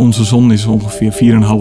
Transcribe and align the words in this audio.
Onze 0.00 0.24
zon 0.24 0.52
is 0.52 0.66
ongeveer 0.66 1.12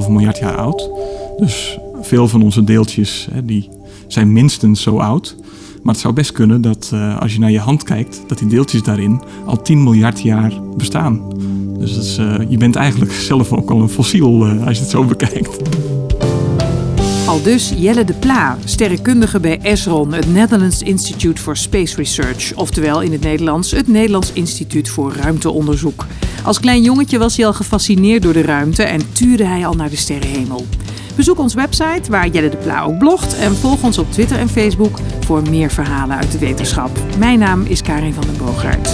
4,5 0.04 0.10
miljard 0.10 0.38
jaar 0.38 0.56
oud. 0.56 0.90
Dus 1.38 1.80
veel 2.02 2.28
van 2.28 2.42
onze 2.42 2.64
deeltjes 2.64 3.28
hè, 3.32 3.46
die 3.46 3.70
zijn 4.08 4.34
minstens 4.34 4.82
zo 4.82 4.98
oud. 4.98 5.36
Maar 5.84 5.94
het 5.94 6.02
zou 6.02 6.14
best 6.14 6.32
kunnen 6.32 6.62
dat 6.62 6.92
uh, 6.94 7.20
als 7.20 7.34
je 7.34 7.40
naar 7.40 7.52
je 7.52 7.60
hand 7.60 7.84
kijkt, 7.84 8.24
dat 8.28 8.38
die 8.38 8.48
deeltjes 8.48 8.84
daarin 8.84 9.22
al 9.46 9.62
10 9.62 9.84
miljard 9.84 10.22
jaar 10.22 10.54
bestaan. 10.78 11.22
Dus 11.80 11.98
is, 11.98 12.18
uh, 12.18 12.36
je 12.50 12.58
bent 12.58 12.76
eigenlijk 12.76 13.12
zelf 13.12 13.54
ook 13.54 13.70
al 13.70 13.82
een 13.82 13.90
fossiel 13.90 14.48
uh, 14.48 14.68
als 14.68 14.78
je 14.78 14.84
het 14.84 14.92
zo 14.92 15.04
bekijkt. 15.04 15.58
Al 17.28 17.42
dus 17.42 17.74
Jelle 17.78 18.04
de 18.04 18.14
Pla, 18.14 18.58
sterrenkundige 18.66 19.40
bij 19.40 19.60
ESRON, 19.62 20.14
het 20.14 20.34
Netherlands 20.34 20.82
Institute 20.82 21.42
for 21.42 21.58
Space 21.58 21.96
Research. 21.96 22.56
Oftewel 22.56 23.02
in 23.02 23.12
het 23.12 23.22
Nederlands 23.22 23.72
het 23.72 23.88
Nederlands 23.88 24.34
Instituut 24.34 24.90
voor 24.90 25.14
Ruimteonderzoek. 25.14 26.06
Als 26.44 26.60
klein 26.60 26.82
jongetje 26.82 27.18
was 27.18 27.38
hij 27.38 27.46
al 27.46 27.54
gefascineerd 27.54 28.22
door 28.22 28.34
de 28.34 28.42
ruimte 28.42 28.84
en 28.84 29.12
tuurde 29.12 29.46
hij 29.46 29.66
al 29.66 29.74
naar 29.74 29.90
de 29.90 29.96
sterrenhemel. 29.96 30.66
Bezoek 31.16 31.40
onze 31.40 31.56
website 31.56 32.12
waar 32.12 32.28
Jelle 32.28 32.50
de 32.50 32.58
Pla 32.58 32.82
ook 32.84 32.98
blogt 32.98 33.38
en 33.38 33.56
volg 33.56 33.84
ons 33.84 33.98
op 33.98 34.12
Twitter 34.12 34.38
en 34.38 34.50
Facebook 34.50 35.00
voor 35.20 35.42
meer 35.50 35.72
verhalen 35.72 36.18
uit 36.18 36.32
de 36.32 36.40
wetenschap. 36.40 37.00
Mijn 37.18 37.40
naam 37.40 37.62
is 37.66 37.82
Karin 37.82 38.14
van 38.14 38.24
den 38.24 38.38
Boogaard. 38.38 38.90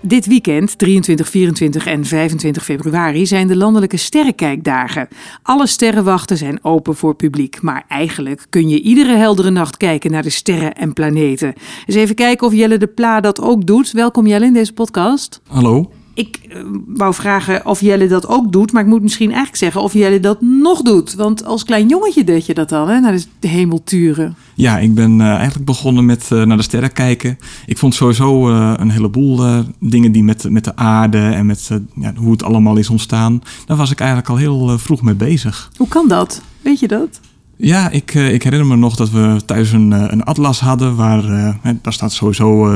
Dit 0.00 0.26
weekend, 0.26 0.78
23, 0.78 1.28
24 1.28 1.86
en 1.86 2.04
25 2.04 2.64
februari, 2.64 3.26
zijn 3.26 3.46
de 3.46 3.56
landelijke 3.56 3.96
sterrenkijkdagen. 3.96 5.08
Alle 5.42 5.66
sterrenwachten 5.66 6.36
zijn 6.36 6.64
open 6.64 6.96
voor 6.96 7.14
publiek, 7.14 7.62
maar 7.62 7.84
eigenlijk 7.88 8.46
kun 8.50 8.68
je 8.68 8.80
iedere 8.80 9.16
heldere 9.16 9.50
nacht 9.50 9.76
kijken 9.76 10.10
naar 10.10 10.22
de 10.22 10.30
sterren 10.30 10.74
en 10.74 10.92
planeten. 10.92 11.54
Eens 11.86 11.96
even 11.96 12.14
kijken 12.14 12.46
of 12.46 12.52
Jelle 12.52 12.78
de 12.78 12.86
Pla 12.86 13.20
dat 13.20 13.40
ook 13.40 13.66
doet. 13.66 13.92
Welkom 13.92 14.26
Jelle 14.26 14.46
in 14.46 14.52
deze 14.52 14.72
podcast. 14.72 15.40
Hallo. 15.46 15.90
Ik 16.18 16.40
uh, 16.48 16.62
wou 16.86 17.14
vragen 17.14 17.66
of 17.66 17.80
Jelle 17.80 18.08
dat 18.08 18.28
ook 18.28 18.52
doet, 18.52 18.72
maar 18.72 18.82
ik 18.82 18.88
moet 18.88 19.02
misschien 19.02 19.28
eigenlijk 19.28 19.56
zeggen 19.56 19.82
of 19.82 19.92
Jelle 19.92 20.20
dat 20.20 20.40
nog 20.40 20.82
doet. 20.82 21.14
Want 21.14 21.44
als 21.44 21.64
klein 21.64 21.88
jongetje 21.88 22.24
deed 22.24 22.46
je 22.46 22.54
dat 22.54 22.72
al, 22.72 22.86
hè, 22.86 23.00
naar 23.00 23.18
de 23.40 23.48
hemel 23.48 23.84
turen. 23.84 24.36
Ja, 24.54 24.78
ik 24.78 24.94
ben 24.94 25.20
uh, 25.20 25.34
eigenlijk 25.34 25.64
begonnen 25.64 26.06
met 26.06 26.28
uh, 26.32 26.44
naar 26.44 26.56
de 26.56 26.62
sterren 26.62 26.92
kijken. 26.92 27.38
Ik 27.66 27.78
vond 27.78 27.94
sowieso 27.94 28.48
een 28.50 28.90
heleboel 28.90 29.64
dingen 29.80 30.12
die 30.12 30.24
met, 30.24 30.50
met 30.50 30.64
de 30.64 30.76
aarde 30.76 31.18
en 31.18 31.46
met 31.46 31.70
ja, 31.94 32.12
hoe 32.16 32.32
het 32.32 32.42
allemaal 32.42 32.76
is 32.76 32.90
ontstaan. 32.90 33.42
Daar 33.66 33.76
was 33.76 33.90
ik 33.90 33.98
eigenlijk 33.98 34.30
al 34.30 34.36
heel 34.36 34.78
vroeg 34.78 35.02
mee 35.02 35.14
bezig. 35.14 35.70
Hoe 35.76 35.88
kan 35.88 36.08
dat? 36.08 36.42
Weet 36.62 36.80
je 36.80 36.88
dat? 36.88 37.20
Ja, 37.56 37.90
ik, 37.90 38.14
ik 38.14 38.42
herinner 38.42 38.68
me 38.68 38.76
nog 38.76 38.96
dat 38.96 39.10
we 39.10 39.40
thuis 39.46 39.72
een, 39.72 39.90
een 39.90 40.22
atlas 40.22 40.60
hadden 40.60 40.96
waar 40.96 41.56
daar 41.82 41.92
staat 41.92 42.12
sowieso 42.12 42.66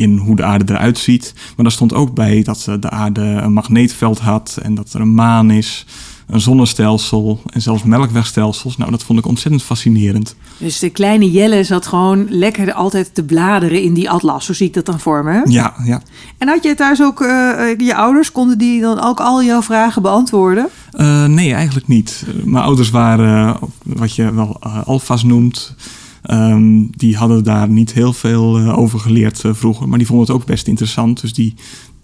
in 0.00 0.16
hoe 0.16 0.36
de 0.36 0.44
aarde 0.44 0.72
eruit 0.72 0.98
ziet. 0.98 1.34
Maar 1.34 1.64
daar 1.64 1.72
stond 1.72 1.94
ook 1.94 2.14
bij 2.14 2.42
dat 2.42 2.68
de 2.80 2.90
aarde 2.90 3.20
een 3.20 3.52
magneetveld 3.52 4.18
had 4.18 4.58
en 4.62 4.74
dat 4.74 4.92
er 4.92 5.00
een 5.00 5.14
maan 5.14 5.50
is, 5.50 5.86
een 6.26 6.40
zonnestelsel 6.40 7.40
en 7.46 7.62
zelfs 7.62 7.82
melkwegstelsels. 7.82 8.76
Nou, 8.76 8.90
dat 8.90 9.02
vond 9.02 9.18
ik 9.18 9.26
ontzettend 9.26 9.62
fascinerend. 9.62 10.34
Dus 10.58 10.78
de 10.78 10.90
kleine 10.90 11.30
Jelle 11.30 11.64
zat 11.64 11.86
gewoon 11.86 12.26
lekker 12.28 12.72
altijd 12.72 13.14
te 13.14 13.24
bladeren 13.24 13.82
in 13.82 13.94
die 13.94 14.10
atlas. 14.10 14.44
Zo 14.44 14.52
zie 14.52 14.66
ik 14.66 14.74
dat 14.74 14.86
dan 14.86 15.00
voor 15.00 15.24
me. 15.24 15.40
Ja, 15.44 15.74
ja. 15.84 16.02
En 16.38 16.48
had 16.48 16.62
je 16.62 16.74
thuis 16.74 17.02
ook, 17.02 17.20
uh, 17.20 17.28
je 17.78 17.94
ouders, 17.94 18.32
konden 18.32 18.58
die 18.58 18.80
dan 18.80 19.00
ook 19.00 19.20
al 19.20 19.42
jouw 19.42 19.62
vragen 19.62 20.02
beantwoorden? 20.02 20.68
Uh, 20.94 21.24
nee, 21.24 21.54
eigenlijk 21.54 21.86
niet. 21.86 22.24
Mijn 22.44 22.64
ouders 22.64 22.90
waren 22.90 23.58
wat 23.82 24.14
je 24.14 24.34
wel 24.34 24.60
uh, 24.66 24.86
alfa's 24.86 25.22
noemt. 25.22 25.74
Um, 26.30 26.90
die 26.96 27.16
hadden 27.16 27.44
daar 27.44 27.68
niet 27.68 27.92
heel 27.92 28.12
veel 28.12 28.60
uh, 28.60 28.78
over 28.78 28.98
geleerd 28.98 29.44
uh, 29.44 29.54
vroeger, 29.54 29.88
maar 29.88 29.98
die 29.98 30.06
vonden 30.06 30.26
het 30.26 30.36
ook 30.36 30.46
best 30.46 30.66
interessant. 30.66 31.20
Dus 31.20 31.32
die, 31.32 31.54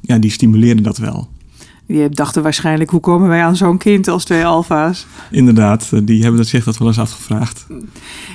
ja, 0.00 0.18
die 0.18 0.30
stimuleerden 0.30 0.82
dat 0.82 0.98
wel. 0.98 1.28
Die 1.86 2.08
dachten 2.08 2.42
waarschijnlijk, 2.42 2.90
hoe 2.90 3.00
komen 3.00 3.28
wij 3.28 3.44
aan 3.44 3.56
zo'n 3.56 3.78
kind 3.78 4.08
als 4.08 4.24
twee 4.24 4.46
alfa's? 4.46 5.06
Inderdaad, 5.30 5.90
uh, 5.94 6.00
die 6.04 6.22
hebben 6.22 6.44
zich 6.44 6.64
dat 6.64 6.78
wel 6.78 6.88
eens 6.88 6.98
afgevraagd. 6.98 7.66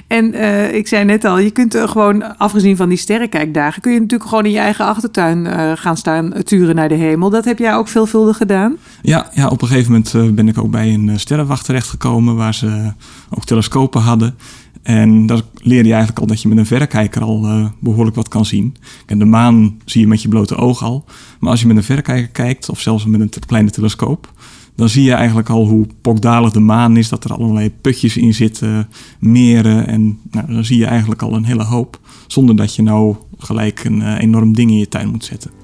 En 0.08 0.34
ik 0.76 0.88
zei 0.88 1.06
net 1.06 1.26
al, 1.26 1.40
je 1.40 1.52
kunt 1.52 1.78
gewoon, 1.78 2.38
afgezien 2.38 2.76
van 2.76 2.90
die 2.90 2.98
sterrenkijkdagen, 2.98 3.82
kun 3.82 3.94
je 3.94 4.00
natuurlijk 4.00 4.30
gewoon 4.30 4.46
in 4.46 4.52
je 4.52 4.60
eigen 4.60 4.86
achtertuin 4.86 5.48
gaan 5.78 5.98
staan 5.98 6.34
turen 6.44 6.76
naar 6.76 6.90
de 6.90 6.96
hemel. 6.96 7.30
Dat 7.30 7.46
heb 7.46 7.60
jij 7.60 7.76
ook 7.76 7.88
veelvuldig 7.88 8.38
gedaan? 8.38 8.76
Ja, 9.02 9.30
ja 9.34 9.48
op 9.48 9.62
een 9.62 9.68
gegeven 9.68 9.92
moment 9.92 10.36
ben 10.36 10.48
ik 10.48 10.58
ook 10.58 10.72
bij 10.72 10.94
een 10.94 11.20
sterrenwacht 11.20 11.66
terechtgekomen 11.66 12.36
waar 12.36 12.54
ze 12.54 12.92
ook 13.30 13.46
telescopen 13.46 14.02
hadden. 14.02 14.36
En 14.82 15.26
daar 15.26 15.42
leer 15.56 15.86
je 15.86 15.92
eigenlijk 15.92 16.20
al 16.20 16.28
dat 16.28 16.42
je 16.42 16.48
met 16.48 16.58
een 16.58 16.66
verrekijker 16.66 17.22
al 17.22 17.46
uh, 17.46 17.66
behoorlijk 17.80 18.16
wat 18.16 18.28
kan 18.28 18.46
zien. 18.46 18.76
En 19.06 19.20
de 19.20 19.26
maan 19.26 19.78
zie 19.86 20.02
je 20.02 20.08
met 20.08 20.22
je 20.22 20.28
blote 20.28 20.56
oog 20.56 20.84
al. 20.84 21.06
Maar 21.40 21.50
als 21.50 21.62
je 21.62 21.68
met 21.68 21.78
een 21.78 21.84
verrekijker 21.84 22.28
kijkt, 22.28 22.70
of 22.70 22.80
zelfs 22.80 23.06
met 23.06 23.22
een 23.22 23.32
kleine 23.46 23.70
telescoop, 23.70 24.34
dan 24.76 24.90
zie 24.90 25.04
je 25.04 25.14
eigenlijk 25.14 25.50
al 25.50 25.68
hoe 25.68 25.88
pokdalig 26.02 26.52
de 26.52 26.60
maan 26.60 26.98
is. 26.98 27.10
Dat 27.10 27.24
er 27.24 27.34
allerlei 27.34 27.72
putjes 27.82 28.18
in 28.18 28.34
zitten, 28.34 28.90
meren. 29.20 29.88
En 29.88 30.20
nou, 30.32 30.54
dan 30.54 30.66
zie 30.66 30.78
je 30.78 30.86
eigenlijk 30.86 31.22
al 31.22 31.36
een 31.36 31.46
hele 31.46 31.64
hoop. 31.64 32.00
Zonder 32.28 32.56
dat 32.56 32.76
je 32.76 32.82
nou 32.82 33.16
gelijk 33.38 33.84
een 33.84 34.00
uh, 34.00 34.20
enorm 34.20 34.54
ding 34.54 34.72
in 34.72 34.78
je 34.78 34.88
tuin 34.88 35.10
moet 35.10 35.26
zetten. 35.26 35.61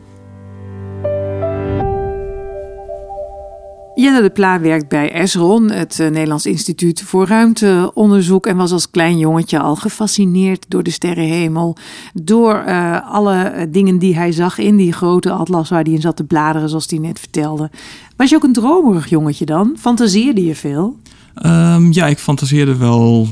Jelle 4.08 4.22
de 4.22 4.30
Pla 4.30 4.60
werkt 4.60 4.88
bij 4.88 5.12
ESRON, 5.12 5.72
het 5.72 5.98
uh, 6.02 6.08
Nederlands 6.10 6.46
Instituut 6.46 7.02
voor 7.02 7.28
Ruimteonderzoek, 7.28 8.46
en 8.46 8.58
was 8.58 8.72
als 8.72 8.90
klein 8.90 9.18
jongetje 9.18 9.60
al 9.60 9.76
gefascineerd 9.76 10.66
door 10.68 10.84
de 10.84 10.90
sterrenhemel, 10.90 11.78
door 12.14 12.64
uh, 12.68 13.12
alle 13.12 13.68
dingen 13.72 13.98
die 13.98 14.16
hij 14.16 14.32
zag 14.32 14.58
in 14.58 14.76
die 14.76 14.92
grote 14.92 15.32
atlas 15.32 15.70
waar 15.70 15.84
hij 15.84 15.94
in 15.94 16.02
zat 16.02 16.16
te 16.16 16.24
bladeren, 16.24 16.70
zoals 16.70 16.90
hij 16.90 17.00
net 17.00 17.20
vertelde. 17.20 17.72
Was 18.16 18.30
je 18.30 18.36
ook 18.36 18.44
een 18.44 18.54
dromerig 18.54 19.10
jongetje 19.10 19.46
dan? 19.46 19.76
Fantaseerde 19.80 20.46
je 20.46 20.56
veel? 20.56 20.98
Um, 21.46 21.92
ja, 21.92 22.08
ik 22.08 22.18
fantaseerde 22.18 22.76
wel 22.76 23.28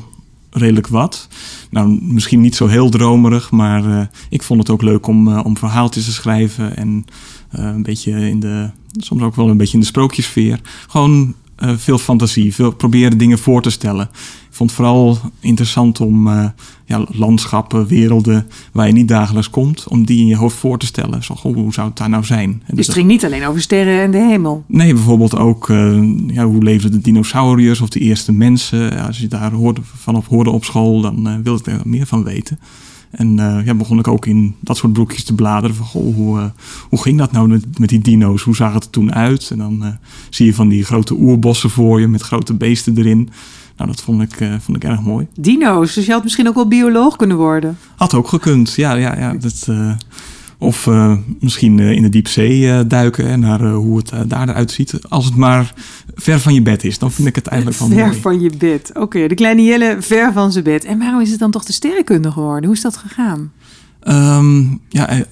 redelijk 0.50 0.88
wat. 0.88 1.28
Nou, 1.70 2.00
misschien 2.02 2.42
niet 2.42 2.56
zo 2.56 2.68
heel 2.68 2.90
dromerig, 2.90 3.52
maar 3.52 4.10
ik 4.30 4.44
vond 4.44 4.60
het 4.60 4.70
ook 4.70 4.82
leuk 4.82 5.08
om, 5.08 5.38
om 5.38 5.58
verhaaltjes 5.58 6.06
te 6.06 6.12
schrijven 6.12 6.78
en 6.78 7.06
een 7.50 7.84
beetje 7.84 8.12
in 8.30 8.40
de 8.40 8.70
soms 8.98 9.22
ook 9.22 9.36
wel 9.36 9.50
een 9.50 9.58
beetje 9.58 9.74
in 9.74 9.80
de 9.80 9.86
sprookjesfeer. 9.86 10.60
Gewoon 10.88 11.34
uh, 11.64 11.72
veel 11.76 11.98
fantasie, 11.98 12.54
veel 12.54 12.72
proberen 12.72 13.18
dingen 13.18 13.38
voor 13.38 13.62
te 13.62 13.70
stellen. 13.70 14.10
Ik 14.50 14.62
vond 14.62 14.70
het 14.70 14.80
vooral 14.80 15.18
interessant 15.40 16.02
om 16.02 16.28
uh, 16.28 16.46
ja, 16.86 17.06
landschappen, 17.08 17.88
werelden 17.88 18.48
waar 18.72 18.88
je 18.88 18.94
niet 18.94 19.08
dagelijks 19.08 19.50
komt, 19.50 19.88
om 19.88 20.06
die 20.06 20.20
in 20.20 20.28
je 20.28 20.36
hoofd 20.36 20.56
voor 20.56 20.78
te 20.78 20.86
stellen. 20.86 21.24
Zo, 21.24 21.36
goh, 21.36 21.56
hoe 21.56 21.74
zou 21.74 21.88
het 21.88 21.98
daar 21.98 22.10
nou 22.10 22.24
zijn? 22.24 22.64
Dus 22.74 22.86
het 22.86 22.96
ging 22.96 23.08
niet 23.08 23.26
alleen 23.26 23.46
over 23.46 23.62
sterren 23.62 24.02
en 24.02 24.12
de 24.12 24.18
hemel? 24.18 24.64
Nee, 24.68 24.94
bijvoorbeeld 24.94 25.36
ook 25.38 25.70
uh, 25.70 26.04
ja, 26.28 26.46
hoe 26.46 26.64
leefden 26.64 26.92
de 26.92 27.02
dinosauriërs 27.02 27.82
of 27.82 27.90
de 27.90 28.00
eerste 28.00 28.32
mensen. 28.32 29.06
Als 29.06 29.20
je 29.20 29.28
daar 29.28 29.52
hoorde, 29.52 29.82
vanaf 29.84 30.28
hoorde 30.28 30.50
op 30.50 30.66
school, 30.66 31.02
dan 31.02 31.44
wilde 31.44 31.60
ik 31.60 31.80
er 31.80 31.82
meer 31.84 32.06
van 32.06 32.24
weten. 32.24 32.60
En 33.16 33.38
uh, 33.38 33.66
ja, 33.66 33.74
begon 33.74 34.00
ik 34.00 34.08
ook 34.08 34.26
in 34.26 34.56
dat 34.60 34.78
soort 34.78 34.94
broekjes 34.94 35.24
te 35.24 35.36
bladeren. 35.36 35.76
Van, 35.76 35.86
goh, 35.86 36.16
hoe, 36.16 36.40
uh, 36.40 36.46
hoe 36.90 37.02
ging 37.02 37.18
dat 37.18 37.32
nou 37.32 37.48
met, 37.48 37.80
met 37.80 37.90
die 37.90 38.00
dino's? 38.00 38.42
Hoe 38.42 38.56
zag 38.56 38.74
het 38.74 38.84
er 38.84 38.90
toen 38.90 39.14
uit? 39.14 39.52
En 39.52 39.58
dan 39.58 39.80
uh, 39.84 39.88
zie 40.30 40.46
je 40.46 40.54
van 40.54 40.68
die 40.68 40.84
grote 40.84 41.14
oerbossen 41.14 41.70
voor 41.70 42.00
je 42.00 42.08
met 42.08 42.22
grote 42.22 42.54
beesten 42.54 42.98
erin. 42.98 43.30
Nou, 43.78 43.90
dat 43.90 44.02
vond 44.02 44.22
ik, 44.22 44.50
vond 44.60 44.78
ik 44.78 44.84
erg 44.84 45.02
mooi. 45.02 45.28
Dino's, 45.40 45.94
dus 45.94 46.06
je 46.06 46.12
had 46.12 46.24
misschien 46.24 46.48
ook 46.48 46.56
wel 46.56 46.68
bioloog 46.68 47.16
kunnen 47.16 47.38
worden? 47.38 47.78
Had 47.96 48.14
ook 48.14 48.28
gekund, 48.28 48.74
ja. 48.74 48.94
ja, 48.94 49.20
ja 49.20 49.34
dat, 49.34 49.68
of 50.58 50.86
uh, 50.86 51.14
misschien 51.40 51.78
uh, 51.78 51.92
in 51.92 52.02
de 52.02 52.10
diepzee 52.10 52.60
uh, 52.60 52.80
duiken 52.88 53.28
en 53.28 53.40
naar 53.40 53.72
hoe 53.72 53.98
het 53.98 54.30
daar 54.30 54.50
eruit 54.50 54.72
ziet. 54.72 55.00
Als 55.10 55.26
het 55.26 55.36
maar 55.36 55.74
ver 56.16 56.40
van 56.40 56.54
je 56.54 56.62
bed 56.62 56.84
is, 56.84 57.00
dan 57.00 57.12
vind 57.12 57.28
ik 57.28 57.36
het 57.36 57.48
eigenlijk 57.48 57.80
wel 57.80 57.90
ver 57.98 58.08
mooi. 58.08 58.20
Van 58.22 58.42
je 58.42 58.52
bed. 58.58 58.90
Oké, 58.90 59.02
okay, 59.02 59.28
de 59.28 59.36
kleine 59.36 59.64
Jelle 59.64 59.98
ver 60.00 60.34
van 60.34 60.52
zijn 60.52 60.64
bed. 60.64 60.86
En 60.86 61.00
waarom 61.00 61.22
is 61.22 61.30
het 61.30 61.40
dan 61.40 61.52
toch 61.52 61.66
de 61.66 61.74
sterrenkunde 61.74 62.32
geworden? 62.32 62.66
Hoe 62.66 62.76
is 62.76 62.82
dat 62.82 62.98
gegaan? 62.98 63.52
Um, 64.08 64.82
ja, 64.90 65.24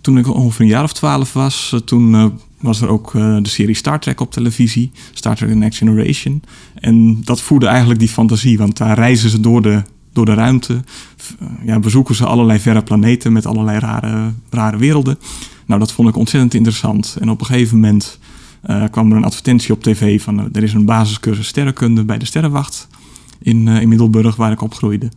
toen 0.00 0.18
ik 0.18 0.34
ongeveer 0.34 0.60
een 0.60 0.70
jaar 0.70 0.82
of 0.82 0.92
twaalf 0.92 1.32
was, 1.32 1.76
toen 1.84 2.32
was 2.60 2.80
er 2.80 2.88
ook 2.88 3.12
de 3.12 3.40
serie 3.42 3.74
Star 3.74 4.00
Trek 4.00 4.20
op 4.20 4.30
televisie. 4.32 4.90
Star 5.12 5.36
Trek 5.36 5.48
The 5.48 5.54
Next 5.54 5.78
Generation. 5.78 6.42
En 6.74 7.20
dat 7.24 7.40
voerde 7.40 7.66
eigenlijk 7.66 8.00
die 8.00 8.08
fantasie, 8.08 8.58
want 8.58 8.76
daar 8.76 8.94
reizen 8.94 9.30
ze 9.30 9.40
door 9.40 9.62
de 9.62 9.82
door 10.12 10.24
de 10.24 10.34
ruimte. 10.34 10.84
Ja, 11.64 11.78
bezoeken 11.78 12.14
ze 12.14 12.26
allerlei 12.26 12.58
verre 12.58 12.82
planeten 12.82 13.32
met 13.32 13.46
allerlei 13.46 13.78
rare, 13.78 14.32
rare 14.50 14.76
werelden. 14.76 15.18
Nou, 15.66 15.80
dat 15.80 15.92
vond 15.92 16.08
ik 16.08 16.16
ontzettend 16.16 16.54
interessant. 16.54 17.16
En 17.20 17.30
op 17.30 17.40
een 17.40 17.46
gegeven 17.46 17.80
moment 17.80 18.18
uh, 18.66 18.84
kwam 18.90 19.10
er 19.10 19.16
een 19.16 19.24
advertentie 19.24 19.72
op 19.72 19.82
tv 19.82 20.22
van... 20.22 20.40
Uh, 20.40 20.44
er 20.52 20.62
is 20.62 20.72
een 20.72 20.84
basiscursus 20.84 21.46
sterrenkunde 21.46 22.04
bij 22.04 22.18
de 22.18 22.24
Sterrenwacht 22.24 22.88
in, 23.38 23.68
in 23.68 23.88
Middelburg, 23.88 24.36
waar 24.36 24.52
ik 24.52 24.62
opgroeide. 24.62 25.10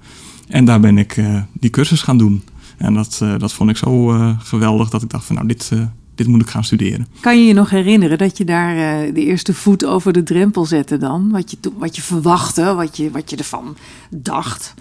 En 0.48 0.66
daar 0.66 0.80
ben 0.80 0.98
ik 0.98 1.22
die 1.54 1.70
cursus 1.70 2.02
gaan 2.02 2.18
doen. 2.18 2.44
En 2.78 2.94
dat, 2.94 3.22
dat 3.38 3.54
vond 3.54 3.70
ik 3.70 3.78
zo 3.78 4.08
geweldig 4.38 4.90
dat 4.90 5.02
ik 5.02 5.10
dacht 5.10 5.26
van 5.26 5.36
nou, 5.36 5.48
dit, 5.48 5.72
dit 6.16 6.28
moet 6.28 6.42
ik 6.42 6.50
gaan 6.50 6.64
studeren. 6.64 7.08
Kan 7.20 7.40
je 7.40 7.46
je 7.46 7.54
nog 7.54 7.70
herinneren 7.70 8.18
dat 8.18 8.38
je 8.38 8.44
daar 8.44 8.76
uh, 8.76 9.14
de 9.14 9.26
eerste 9.26 9.54
voet 9.54 9.86
over 9.86 10.14
de 10.14 10.24
drempel 10.24 10.66
zette 10.66 10.98
dan? 10.98 11.30
Wat 11.32 11.52
je, 11.52 11.58
wat 11.78 11.96
je 11.96 12.02
verwachtte, 12.02 12.74
wat 12.74 12.98
je, 12.98 13.12
wat 13.12 13.30
je 13.30 13.36
ervan 13.36 13.76
dacht? 14.10 14.74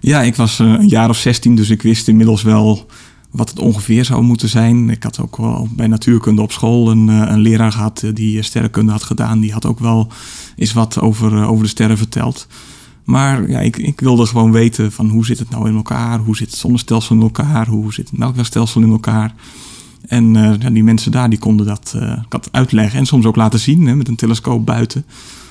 Ja, 0.00 0.22
ik 0.22 0.36
was 0.36 0.58
uh, 0.58 0.72
een 0.72 0.88
jaar 0.88 1.08
of 1.08 1.16
16, 1.16 1.54
dus 1.54 1.70
ik 1.70 1.82
wist 1.82 2.08
inmiddels 2.08 2.42
wel 2.42 2.86
wat 3.30 3.48
het 3.48 3.58
ongeveer 3.58 4.04
zou 4.04 4.22
moeten 4.22 4.48
zijn. 4.48 4.90
Ik 4.90 5.02
had 5.02 5.20
ook 5.20 5.36
wel 5.36 5.68
bij 5.70 5.86
natuurkunde 5.86 6.42
op 6.42 6.52
school 6.52 6.90
een, 6.90 7.08
een 7.08 7.40
leraar 7.40 7.72
gehad 7.72 8.04
die 8.14 8.42
sterrenkunde 8.42 8.92
had 8.92 9.02
gedaan. 9.02 9.40
Die 9.40 9.52
had 9.52 9.66
ook 9.66 9.78
wel 9.78 10.08
eens 10.56 10.72
wat 10.72 11.00
over, 11.00 11.46
over 11.46 11.62
de 11.62 11.70
sterren 11.70 11.98
verteld. 11.98 12.46
Maar 13.08 13.50
ja, 13.50 13.60
ik, 13.60 13.76
ik 13.76 14.00
wilde 14.00 14.26
gewoon 14.26 14.52
weten 14.52 14.92
van 14.92 15.08
hoe 15.08 15.26
zit 15.26 15.38
het 15.38 15.50
nou 15.50 15.68
in 15.68 15.76
elkaar? 15.76 16.18
Hoe 16.18 16.36
zit 16.36 16.50
het 16.50 16.58
zonnestelsel 16.58 17.16
in 17.16 17.22
elkaar? 17.22 17.66
Hoe 17.66 17.92
zit 17.92 18.08
het 18.10 18.18
melkwegstelsel 18.18 18.82
in 18.82 18.90
elkaar? 18.90 19.34
En 20.08 20.32
ja, 20.34 20.70
die 20.70 20.84
mensen 20.84 21.12
daar 21.12 21.30
die 21.30 21.38
konden 21.38 21.66
dat, 21.66 21.98
dat 22.28 22.48
uitleggen 22.52 22.98
en 22.98 23.06
soms 23.06 23.24
ook 23.26 23.36
laten 23.36 23.58
zien 23.58 23.86
hè, 23.86 23.94
met 23.94 24.08
een 24.08 24.16
telescoop 24.16 24.66
buiten. 24.66 25.04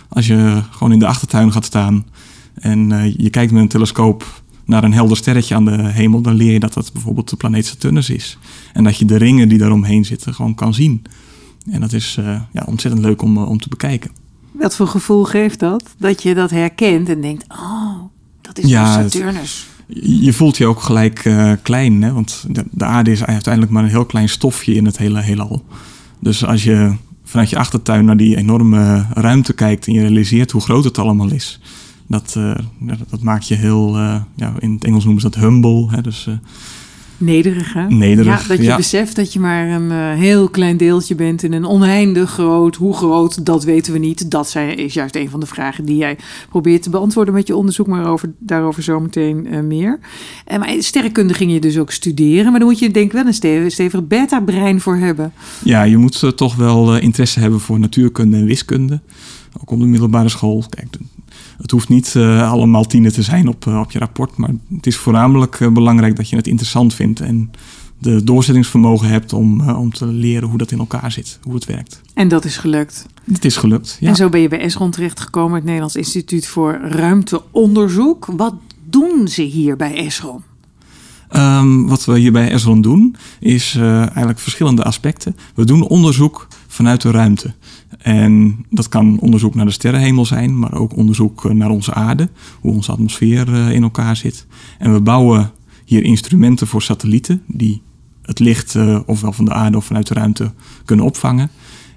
Als 0.10 0.28
je 0.28 0.62
gewoon 0.72 0.94
in 0.94 1.00
de 1.00 1.08
achtertuin 1.08 1.52
gaat 1.52 1.66
staan 1.66 2.06
en 2.54 3.14
je 3.18 3.30
kijkt 3.30 3.52
met 3.52 3.62
een 3.62 3.68
telescoop 3.68 4.42
naar 4.66 4.84
een 4.84 4.94
helder 4.94 5.18
sterretje 5.18 5.56
aan 5.56 5.66
de 5.66 5.72
hemel, 5.72 6.22
dan 6.22 6.34
leer 6.34 6.52
je 6.52 6.60
dat 6.60 6.74
dat 6.74 6.94
bijvoorbeeld 6.94 7.30
de 7.30 7.36
planeet 7.36 7.66
Saturnus 7.66 8.10
is. 8.10 8.38
En 8.74 8.84
dat 8.84 8.98
je 8.98 9.06
de 9.06 9.18
ringen 9.18 9.50
die 9.50 9.58
daaromheen 9.58 10.06
zitten 10.06 10.34
gewoon 10.34 10.56
kan 10.56 10.74
zien. 10.74 11.04
En 11.72 11.82
dat 11.82 11.94
is 11.94 12.20
ja, 12.52 12.64
ontzettend 12.66 13.04
leuk 13.04 13.22
om, 13.22 13.38
om 13.38 13.60
te 13.60 13.70
bekijken. 13.70 14.12
Wat 14.52 14.76
voor 14.76 14.88
gevoel 14.88 15.24
geeft 15.24 15.60
dat? 15.60 15.84
Dat 15.98 16.24
je 16.24 16.34
dat 16.34 16.50
herkent 16.50 17.10
en 17.10 17.22
denkt, 17.22 17.46
oh, 17.48 18.02
dat 18.42 18.58
is 18.58 18.70
ja, 18.70 19.02
Saturnus. 19.10 19.68
Je 19.88 20.34
voelt 20.34 20.58
je 20.58 20.66
ook 20.66 20.82
gelijk 20.82 21.26
uh, 21.26 21.52
klein, 21.62 22.02
hè? 22.02 22.14
want 22.14 22.46
de, 22.50 22.64
de, 22.72 22.86
aarde 22.86 23.12
is 23.12 23.24
uiteindelijk 23.24 23.74
maar 23.74 23.84
een 23.84 23.90
heel 23.90 24.06
klein 24.06 24.30
stofje 24.30 24.74
in 24.74 24.86
het 24.86 24.98
hele 24.98 25.22
heelal. 25.22 25.66
Dus 26.20 26.46
als 26.46 26.64
je 26.64 26.94
vanuit 27.24 27.50
je 27.50 27.58
achtertuin 27.58 28.06
naar 28.06 28.18
die 28.18 28.38
enorme 28.38 29.06
ruimte 29.14 29.54
kijkt 29.54 29.88
en 29.88 29.94
je 29.94 30.02
realiseert 30.02 30.52
hoe 30.52 30.62
groot 30.62 30.84
het 30.84 30.98
allemaal 30.98 31.32
is, 31.32 31.60
dat, 32.08 32.36
uh, 32.38 32.56
dat 33.10 33.22
maakt 33.22 33.48
je 33.48 33.56
heel, 33.56 33.98
uh, 33.98 34.22
ja, 34.36 34.54
in 34.60 34.74
het 34.74 34.84
Engels 34.84 35.04
noemen 35.04 35.22
ze 35.22 35.30
dat 35.30 35.42
humble. 35.42 35.88
Hè, 35.90 36.02
dus, 36.02 36.28
nederig, 37.18 37.74
hè? 37.74 37.88
Nederig, 37.88 38.42
ja, 38.42 38.48
dat 38.48 38.66
je 38.66 38.76
beseft 38.76 39.16
dat 39.16 39.34
je 39.34 39.40
maar 39.40 39.68
een 39.70 40.18
heel 40.18 40.50
klein 40.50 40.78
deeltje 40.78 41.16
bent 41.16 41.44
in 41.44 41.54
een 41.54 41.66
oneindig 41.66 42.30
groot. 42.30 42.76
Hoe 42.76 42.94
groot, 42.94 43.46
dat 43.46 43.64
weten 43.64 43.94
we 43.94 44.00
niet. 44.00 44.32
Dat 44.32 44.50
zijn, 44.50 44.78
is 44.78 44.94
juist 44.94 45.16
een 45.16 45.30
van 45.30 45.40
de 45.40 45.46
vragen 45.46 45.86
die 45.86 45.98
jij 45.98 46.18
probeert 46.50 46.84
te 46.84 46.90
beantwoorden 46.90 47.34
met 47.34 47.48
je 47.48 47.56
onderzoek, 47.56 47.88
maar 47.88 48.06
over, 48.06 48.32
daarover 48.40 48.84
zometeen 48.84 49.68
meer. 49.68 50.00
En 50.46 50.60
maar 50.60 50.76
sterrenkunde 50.80 51.34
ging 51.34 51.52
je 51.52 51.60
dus 51.60 51.78
ook 51.78 51.92
studeren, 51.92 52.52
maar 52.52 52.60
dan 52.60 52.70
moet 52.70 52.80
je 52.80 52.92
denk 52.92 53.06
ik 53.06 53.12
wel 53.12 53.26
een 53.26 53.34
stevig, 53.34 53.72
stevig 53.72 54.08
beta-brein 54.08 54.82
voor 54.82 54.96
hebben. 54.96 55.34
Ja, 55.64 55.84
je 55.84 55.98
moet 55.98 56.38
toch 56.38 56.56
wel 56.56 56.98
interesse 56.98 57.40
hebben 57.40 57.60
voor 57.60 57.80
natuurkunde 57.80 58.38
en 58.38 58.46
wiskunde. 58.46 59.02
Ook 59.62 59.72
op 59.72 59.80
de 59.80 59.86
middelbare 59.86 60.30
school. 60.30 60.64
Kijk, 60.70 60.88
het 61.62 61.72
hoeft 61.72 61.90
niet 61.90 62.14
uh, 62.18 62.52
allemaal 62.52 62.86
tienen 62.86 63.14
te 63.14 63.22
zijn 63.22 63.48
op, 63.48 63.66
uh, 63.66 63.80
op 63.80 63.92
je 63.92 64.00
rapport, 64.00 64.38
maar 64.38 64.52
het 64.76 64.88
is 64.88 64.98
voornamelijk 64.98 65.60
uh, 65.60 65.70
belangrijk 65.70 66.16
dat 66.16 66.30
je 66.30 66.36
het 66.36 66.48
interessant 66.48 66.94
vindt 66.94 67.20
en 67.20 67.52
de 68.00 68.24
doorzettingsvermogen 68.24 69.08
hebt 69.08 69.34
om, 69.34 69.70
om 69.70 69.94
te 69.94 70.06
leren 70.06 70.50
hoe 70.50 70.58
dat 70.58 70.72
in 70.72 70.80
elkaar 70.80 71.12
zit, 71.12 71.40
hoe 71.44 71.54
het 71.54 71.66
werkt. 71.66 72.02
En 72.14 72.28
dat 72.28 72.46
is 72.46 72.58
gelukt? 72.58 73.06
Het 73.32 73.46
is 73.46 73.58
gelukt, 73.58 73.98
ja. 74.00 74.08
En 74.08 74.16
zo 74.16 74.30
ben 74.30 74.40
je 74.40 74.48
bij 74.48 74.60
Esron 74.60 74.92
terechtgekomen, 74.92 75.56
het 75.56 75.64
Nederlands 75.64 75.96
Instituut 75.96 76.48
voor 76.48 76.80
Ruimteonderzoek. 76.82 78.26
Wat 78.26 78.56
doen 78.90 79.28
ze 79.28 79.42
hier 79.42 79.76
bij 79.76 79.96
Esron? 79.96 80.44
Um, 81.32 81.88
wat 81.88 82.06
we 82.06 82.18
hier 82.18 82.32
bij 82.32 82.52
Esron 82.52 82.82
doen, 82.82 83.16
is 83.40 83.76
eigenlijk 83.76 84.40
verschillende 84.40 84.84
aspecten. 84.84 85.36
We 85.56 85.66
doen 85.66 85.88
onderzoek 85.88 86.48
vanuit 86.68 87.02
de 87.02 87.12
ruimte. 87.12 87.54
En 87.98 88.66
dat 88.70 88.90
kan 88.90 89.20
onderzoek 89.20 89.56
naar 89.56 89.66
de 89.66 89.72
sterrenhemel 89.72 90.26
zijn, 90.26 90.60
maar 90.60 90.74
ook 90.74 90.96
onderzoek 90.96 91.46
eh, 91.46 91.52
naar 91.52 91.70
onze 91.70 91.94
aarde, 91.94 92.30
hoe 92.60 92.74
onze 92.74 92.92
atmosfeer 92.92 93.54
eh, 93.54 93.72
in 93.72 93.84
elkaar 93.84 94.16
zit. 94.16 94.46
En 94.80 94.94
we 94.94 95.02
bouwen 95.02 95.52
hier 95.86 96.04
instrumenten 96.04 96.68
voor 96.68 96.82
satellieten 96.82 97.42
die 97.48 97.82
het 98.22 98.40
licht 98.40 98.74
uh, 98.74 99.00
ofwel 99.06 99.34
van 99.34 99.46
de 99.46 99.54
aarde 99.54 99.78
of 99.78 99.86
vanuit 99.86 100.08
de 100.08 100.14
ruimte 100.14 100.54
kunnen 100.86 101.06
opvangen. 101.06 101.50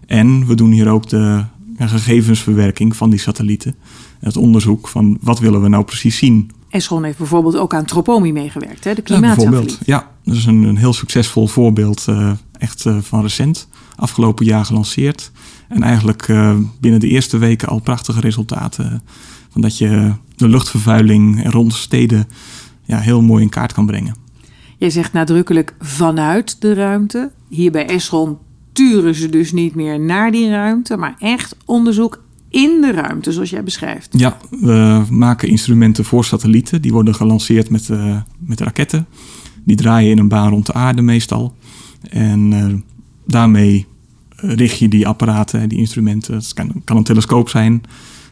En 0.07 0.47
we 0.47 0.55
doen 0.55 0.71
hier 0.71 0.89
ook 0.89 1.09
de 1.09 1.45
gegevensverwerking 1.79 2.97
van 2.97 3.11
die 3.11 3.19
satellieten. 3.19 3.75
Het 4.21 4.37
onderzoek 4.37 4.89
van 4.89 5.19
wat 5.21 5.39
willen 5.39 5.63
we 5.63 5.69
nou 5.69 5.85
precies 5.85 6.17
zien. 6.17 6.51
Esron 6.71 7.05
heeft 7.05 7.19
bijvoorbeeld 7.19 7.57
ook 7.57 7.75
aan 7.75 7.85
Tropomi 7.85 8.33
meegewerkt, 8.33 8.85
hè? 8.85 8.95
de 8.95 9.03
klimaatsatelliet. 9.03 9.71
Ja, 9.71 9.97
ja, 9.97 10.11
dat 10.25 10.35
is 10.35 10.45
een, 10.45 10.63
een 10.63 10.77
heel 10.77 10.93
succesvol 10.93 11.47
voorbeeld, 11.47 12.07
uh, 12.09 12.33
echt 12.59 12.85
uh, 12.85 12.99
van 13.01 13.23
recent. 13.23 13.69
Afgelopen 13.97 14.47
jaar 14.47 14.65
gelanceerd. 14.65 15.31
En 15.69 15.83
eigenlijk 15.83 16.29
uh, 16.29 16.57
binnen 16.81 17.01
de 17.01 17.09
eerste 17.09 17.39
weken 17.39 17.69
al 17.69 17.81
prachtige 17.81 18.21
resultaten. 18.21 19.03
Van 19.51 19.61
dat 19.61 19.79
je 19.79 20.13
de 20.37 20.49
luchtvervuiling 20.49 21.53
rond 21.53 21.73
steden 21.73 22.29
ja, 22.85 22.99
heel 22.99 23.23
mooi 23.23 23.43
in 23.43 23.49
kaart 23.49 23.73
kan 23.73 23.87
brengen. 23.87 24.15
Jij 24.77 24.91
zegt 24.91 25.13
nadrukkelijk 25.13 25.75
vanuit 25.81 26.61
de 26.61 26.75
ruimte. 26.75 27.31
Hier 27.49 27.71
bij 27.71 28.01
turen 28.73 29.15
ze 29.15 29.29
dus 29.29 29.53
niet 29.53 29.75
meer 29.75 30.01
naar 30.01 30.31
die 30.31 30.51
ruimte, 30.51 30.97
maar 30.97 31.15
echt 31.19 31.57
onderzoek 31.65 32.23
in 32.51 32.81
de 32.81 32.93
ruimte, 32.93 33.33
zoals 33.33 33.51
jij 33.51 33.65
beschrijft. 33.65 34.09
Ja, 34.19 34.37
we 34.61 35.05
maken 35.11 35.49
instrumenten 35.49 36.05
voor 36.05 36.25
satellieten. 36.25 36.83
Die 36.83 36.93
worden 36.93 37.15
gelanceerd 37.15 37.71
met, 37.71 37.89
uh, 37.89 38.17
met 38.39 38.61
raketten. 38.61 39.07
Die 39.65 39.77
draaien 39.77 40.11
in 40.11 40.19
een 40.19 40.29
baan 40.29 40.51
rond 40.51 40.67
de 40.67 40.73
aarde 40.73 41.03
meestal. 41.03 41.55
En 42.11 42.53
uh, 42.53 42.67
daarmee 43.27 43.87
richt 44.37 44.79
je 44.79 44.89
die 44.89 45.07
apparaten, 45.07 45.69
die 45.69 45.79
instrumenten. 45.79 46.35
Het 46.35 46.55
kan, 46.55 46.83
kan 46.85 46.97
een 46.97 47.05
telescoop 47.05 47.49
zijn, 47.49 47.83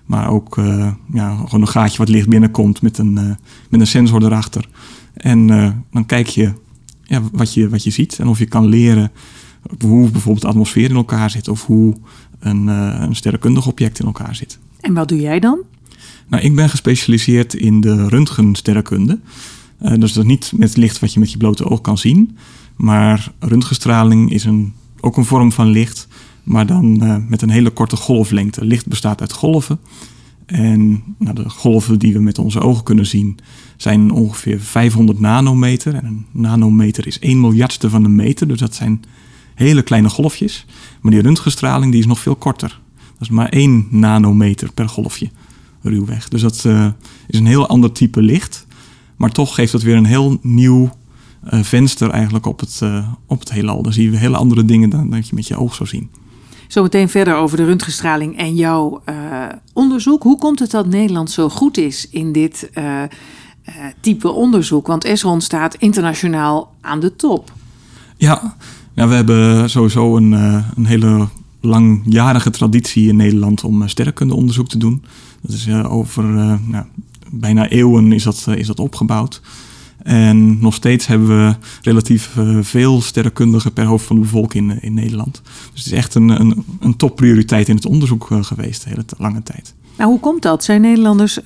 maar 0.06 0.28
ook 0.30 0.56
uh, 0.56 0.92
ja, 1.12 1.36
gewoon 1.36 1.60
een 1.60 1.68
gaatje 1.68 1.98
wat 1.98 2.08
licht 2.08 2.28
binnenkomt 2.28 2.82
met 2.82 2.98
een, 2.98 3.12
met 3.70 3.80
een 3.80 3.86
sensor 3.86 4.24
erachter. 4.24 4.68
En 5.14 5.46
dan 5.92 6.06
kijk 6.06 6.26
je, 6.26 6.52
ja, 7.02 7.22
wat 7.32 7.54
je 7.54 7.68
wat 7.68 7.84
je 7.84 7.90
ziet 7.90 8.18
en 8.18 8.26
of 8.26 8.38
je 8.38 8.46
kan 8.46 8.66
leren 8.66 9.10
hoe 9.80 10.10
bijvoorbeeld 10.10 10.42
de 10.42 10.48
atmosfeer 10.48 10.90
in 10.90 10.96
elkaar 10.96 11.30
zit 11.30 11.48
of 11.48 11.66
hoe 11.66 11.94
een, 12.38 12.66
een 12.66 13.16
sterrenkundig 13.16 13.66
object 13.66 13.98
in 13.98 14.06
elkaar 14.06 14.34
zit. 14.34 14.58
En 14.80 14.94
wat 14.94 15.08
doe 15.08 15.20
jij 15.20 15.40
dan? 15.40 15.58
Nou, 16.28 16.42
ik 16.42 16.54
ben 16.54 16.68
gespecialiseerd 16.68 17.54
in 17.54 17.80
de 17.80 18.08
röntgensterrenkunde. 18.08 19.18
dus 19.78 20.12
dat 20.12 20.24
is 20.24 20.30
niet 20.30 20.52
met 20.56 20.76
licht 20.76 20.98
wat 20.98 21.12
je 21.12 21.20
met 21.20 21.30
je 21.32 21.38
blote 21.38 21.64
oog 21.64 21.80
kan 21.80 21.98
zien. 21.98 22.36
Maar 22.76 23.32
röntgenstraling 23.38 24.32
is 24.32 24.44
een 24.44 24.72
ook 25.00 25.16
een 25.16 25.24
vorm 25.24 25.52
van 25.52 25.66
licht, 25.66 26.08
maar 26.42 26.66
dan 26.66 27.04
uh, 27.04 27.16
met 27.28 27.42
een 27.42 27.50
hele 27.50 27.70
korte 27.70 27.96
golflengte. 27.96 28.64
Licht 28.64 28.86
bestaat 28.86 29.20
uit 29.20 29.32
golven. 29.32 29.78
En 30.46 31.02
nou, 31.18 31.34
de 31.34 31.48
golven 31.48 31.98
die 31.98 32.12
we 32.12 32.18
met 32.18 32.38
onze 32.38 32.60
ogen 32.60 32.84
kunnen 32.84 33.06
zien 33.06 33.38
zijn 33.76 34.10
ongeveer 34.10 34.60
500 34.60 35.20
nanometer. 35.20 35.94
En 35.94 36.04
een 36.04 36.26
nanometer 36.30 37.06
is 37.06 37.18
1 37.18 37.40
miljardste 37.40 37.90
van 37.90 38.04
een 38.04 38.14
meter, 38.14 38.48
dus 38.48 38.58
dat 38.58 38.74
zijn 38.74 39.02
hele 39.58 39.82
kleine 39.82 40.08
golfjes. 40.08 40.66
Maar 41.00 41.12
die 41.12 41.20
röntgenstraling 41.20 41.90
die 41.90 42.00
is 42.00 42.06
nog 42.06 42.18
veel 42.18 42.36
korter. 42.36 42.80
Dat 42.96 43.20
is 43.20 43.28
maar 43.28 43.48
1 43.48 43.86
nanometer 43.90 44.72
per 44.72 44.88
golfje, 44.88 45.30
ruwweg. 45.82 46.28
Dus 46.28 46.40
dat 46.40 46.64
uh, 46.66 46.86
is 47.26 47.38
een 47.38 47.46
heel 47.46 47.66
ander 47.66 47.92
type 47.92 48.22
licht. 48.22 48.66
Maar 49.16 49.30
toch 49.30 49.54
geeft 49.54 49.72
dat 49.72 49.82
weer 49.82 49.96
een 49.96 50.04
heel 50.04 50.38
nieuw 50.42 50.90
uh, 51.52 51.62
venster 51.62 52.10
eigenlijk 52.10 52.46
op 52.46 52.60
het, 52.60 52.80
uh, 52.82 53.08
op 53.26 53.40
het 53.40 53.52
heelal. 53.52 53.82
Dan 53.82 53.92
zie 53.92 54.10
je 54.10 54.16
hele 54.16 54.36
andere 54.36 54.64
dingen 54.64 54.90
dan 54.90 55.10
dat 55.10 55.28
je 55.28 55.34
met 55.34 55.46
je 55.46 55.56
oog 55.56 55.74
zou 55.74 55.88
zien. 55.88 56.10
Zometeen 56.68 57.08
verder 57.08 57.34
over 57.34 57.56
de 57.56 57.64
röntgenstraling 57.64 58.36
en 58.36 58.54
jouw 58.54 59.02
onderzoek. 59.72 60.22
Hoe 60.22 60.38
komt 60.38 60.58
het 60.58 60.70
dat 60.70 60.86
Nederland 60.86 61.30
zo 61.30 61.48
goed 61.48 61.76
is 61.76 62.08
in 62.10 62.32
dit 62.32 62.70
type 64.00 64.30
onderzoek? 64.30 64.86
Want 64.86 65.04
Esron 65.04 65.40
staat 65.40 65.74
internationaal 65.74 66.74
aan 66.80 67.00
de 67.00 67.16
top. 67.16 67.52
Ja, 68.16 68.56
we 69.06 69.14
hebben 69.14 69.70
sowieso 69.70 70.16
een, 70.16 70.32
een 70.76 70.86
hele 70.86 71.28
langjarige 71.60 72.50
traditie 72.50 73.08
in 73.08 73.16
Nederland 73.16 73.64
om 73.64 73.88
sterrenkundeonderzoek 73.88 74.68
te 74.68 74.78
doen. 74.78 75.02
Dat 75.40 75.52
is 75.52 75.68
over 75.70 76.24
nou, 76.66 76.84
bijna 77.30 77.68
eeuwen 77.68 78.12
is 78.12 78.22
dat, 78.22 78.46
is 78.54 78.66
dat 78.66 78.80
opgebouwd. 78.80 79.40
En 80.02 80.60
nog 80.60 80.74
steeds 80.74 81.06
hebben 81.06 81.28
we 81.28 81.54
relatief 81.82 82.36
veel 82.60 83.00
sterrenkundigen 83.00 83.72
per 83.72 83.84
hoofd 83.84 84.06
van 84.06 84.16
de 84.16 84.22
bevolking 84.22 84.70
in, 84.70 84.82
in 84.82 84.94
Nederland. 84.94 85.42
Dus 85.72 85.84
het 85.84 85.92
is 85.92 85.98
echt 85.98 86.14
een, 86.14 86.28
een, 86.28 86.64
een 86.80 86.96
topprioriteit 86.96 87.68
in 87.68 87.74
het 87.74 87.86
onderzoek 87.86 88.28
geweest 88.40 88.84
de 88.84 88.90
hele 88.90 89.04
lange 89.18 89.42
tijd. 89.42 89.74
Nou, 89.96 90.10
hoe 90.10 90.20
komt 90.20 90.42
dat? 90.42 90.64
Zijn 90.64 90.80
Nederlanders 90.80 91.38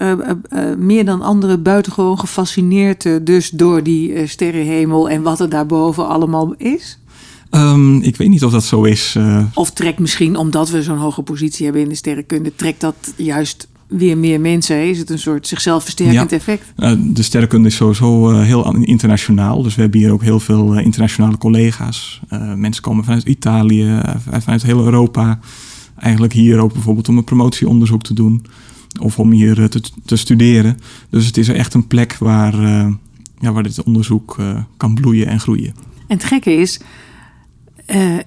meer 0.79 1.05
dan 1.05 1.23
anderen 1.23 1.63
buitengewoon 1.63 2.19
gefascineerd 2.19 3.27
dus 3.27 3.51
door 3.51 3.83
die 3.83 4.27
sterrenhemel 4.27 5.09
en 5.09 5.23
wat 5.23 5.41
er 5.41 5.49
daarboven 5.49 6.09
allemaal 6.09 6.55
is? 6.57 6.99
Um, 7.55 8.03
ik 8.03 8.17
weet 8.17 8.29
niet 8.29 8.45
of 8.45 8.53
dat 8.53 8.65
zo 8.65 8.83
is. 8.83 9.17
Of 9.55 9.71
trekt 9.71 9.99
misschien, 9.99 10.37
omdat 10.37 10.71
we 10.71 10.83
zo'n 10.83 10.99
hoge 10.99 11.23
positie 11.23 11.65
hebben 11.65 11.83
in 11.83 11.89
de 11.89 11.95
sterrenkunde, 11.95 12.53
trekt 12.55 12.81
dat 12.81 13.15
juist 13.17 13.69
weer 13.93 14.19
meer 14.19 14.41
mensen? 14.41 14.89
Is 14.89 14.99
het 14.99 15.11
een 15.11 15.19
soort 15.19 15.47
zichzelf 15.47 15.83
versterkend 15.83 16.33
effect? 16.33 16.73
Uh, 16.77 16.93
de 16.99 17.23
sterrenkunde 17.23 17.69
is 17.69 17.77
sowieso 17.77 18.31
uh, 18.31 18.43
heel 18.43 18.75
internationaal. 18.75 19.63
Dus 19.63 19.75
we 19.75 19.81
hebben 19.81 20.01
hier 20.01 20.13
ook 20.13 20.23
heel 20.23 20.41
veel 20.41 20.79
internationale 20.79 21.39
collega's. 21.39 22.21
mensen 22.57 22.83
komen 22.83 23.05
vanuit 23.05 23.25
Italië, 23.25 24.01
vanuit 24.39 24.63
heel 24.63 24.85
Europa. 24.85 25.39
Eigenlijk 25.99 26.33
hier 26.33 26.59
ook 26.59 26.73
bijvoorbeeld 26.73 27.09
om 27.09 27.17
een 27.17 27.25
promotieonderzoek 27.25 28.03
te 28.03 28.15
doen. 28.15 28.45
Of 29.01 29.19
om 29.19 29.31
hier 29.31 29.69
te, 29.69 29.81
te, 30.05 30.17
studeren. 30.17 30.79
Dus 31.11 31.27
het 31.27 31.37
is 31.37 31.49
echt 31.49 31.75
een 31.75 31.87
plek 31.87 32.17
waar, 32.19 32.61
ja, 33.41 33.53
waar 33.53 33.63
dit 33.63 33.83
onderzoek 33.83 34.37
kan 34.77 34.95
bloeien 34.95 35.27
en 35.27 35.41
groeien. 35.41 35.75
En 36.07 36.17
het 36.17 36.25
gekke 36.25 36.53
is, 36.53 36.81
uh, 37.87 38.19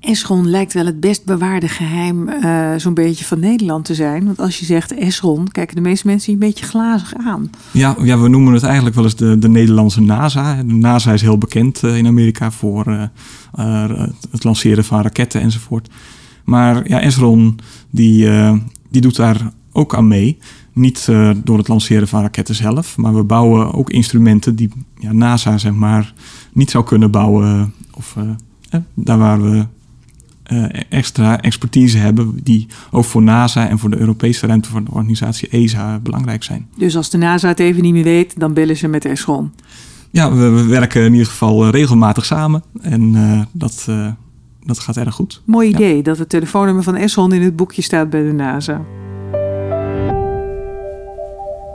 Esron 0.00 0.50
lijkt 0.50 0.72
wel 0.72 0.86
het 0.86 1.00
best 1.00 1.24
bewaarde 1.24 1.68
geheim 1.68 2.28
uh, 2.28 2.74
zo'n 2.76 2.94
beetje 2.94 3.24
van 3.24 3.40
Nederland 3.40 3.84
te 3.84 3.94
zijn. 3.94 4.24
Want 4.24 4.38
als 4.38 4.58
je 4.58 4.64
zegt 4.64 4.94
Esron, 4.94 5.48
kijken 5.48 5.76
de 5.76 5.82
meeste 5.82 6.06
mensen 6.06 6.32
je 6.32 6.38
een 6.38 6.48
beetje 6.48 6.64
glazig 6.64 7.14
aan. 7.14 7.50
Ja, 7.70 7.96
ja, 8.02 8.18
we 8.18 8.28
noemen 8.28 8.52
het 8.52 8.62
eigenlijk 8.62 8.94
wel 8.94 9.04
eens 9.04 9.16
de, 9.16 9.38
de 9.38 9.48
Nederlandse 9.48 10.00
NASA. 10.00 10.56
De 10.56 10.74
NASA 10.74 11.12
is 11.12 11.22
heel 11.22 11.38
bekend 11.38 11.82
uh, 11.82 11.96
in 11.96 12.06
Amerika 12.06 12.50
voor 12.50 13.10
het 14.30 14.44
lanceren 14.44 14.84
van 14.84 15.02
raketten 15.02 15.40
enzovoort. 15.40 15.88
Maar 16.44 16.88
ja, 16.88 17.00
Esron 17.00 17.58
die, 17.90 18.28
die 18.88 19.00
doet 19.00 19.16
daar 19.16 19.52
ook 19.72 19.94
aan 19.94 20.08
mee. 20.08 20.38
Niet 20.72 21.08
door 21.44 21.58
het 21.58 21.68
lanceren 21.68 22.08
van 22.08 22.22
raketten 22.22 22.54
zelf, 22.54 22.96
maar 22.96 23.14
we 23.14 23.22
bouwen 23.22 23.72
ook 23.72 23.90
instrumenten 23.90 24.56
die 24.56 24.70
ja, 24.98 25.12
NASA 25.12 25.58
zeg 25.58 25.72
maar 25.72 26.14
niet 26.52 26.70
zou 26.70 26.84
kunnen 26.84 27.10
bouwen. 27.10 27.74
Of 27.92 28.16
daar 28.94 29.18
waar 29.18 29.42
we 29.42 29.66
uh, 30.52 30.66
extra 30.88 31.40
expertise 31.40 31.98
hebben 31.98 32.40
die 32.42 32.66
ook 32.90 33.04
voor 33.04 33.22
NASA 33.22 33.68
en 33.68 33.78
voor 33.78 33.90
de 33.90 33.98
Europese 33.98 34.46
ruimtevaartorganisatie 34.46 35.48
ESA 35.48 35.98
belangrijk 35.98 36.42
zijn. 36.42 36.68
Dus 36.76 36.96
als 36.96 37.10
de 37.10 37.18
NASA 37.18 37.48
het 37.48 37.60
even 37.60 37.82
niet 37.82 37.92
meer 37.92 38.04
weet, 38.04 38.40
dan 38.40 38.54
bellen 38.54 38.76
ze 38.76 38.88
met 38.88 39.04
Eschon? 39.04 39.52
Ja, 40.10 40.32
we, 40.32 40.48
we 40.48 40.64
werken 40.64 41.04
in 41.04 41.12
ieder 41.12 41.26
geval 41.26 41.64
eh, 41.64 41.70
regelmatig 41.70 42.24
samen 42.24 42.62
en 42.80 43.14
uh, 43.14 43.42
dat, 43.52 43.86
uh, 43.88 44.08
dat 44.64 44.78
gaat 44.78 44.96
erg 44.96 45.14
goed. 45.14 45.42
Mooi 45.44 45.68
idee 45.68 45.96
ja. 45.96 46.02
dat 46.02 46.18
het 46.18 46.28
telefoonnummer 46.28 46.82
van 46.82 46.96
Eschon 46.96 47.32
in 47.32 47.42
het 47.42 47.56
boekje 47.56 47.82
staat 47.82 48.10
bij 48.10 48.22
de 48.22 48.32
NASA. 48.32 48.80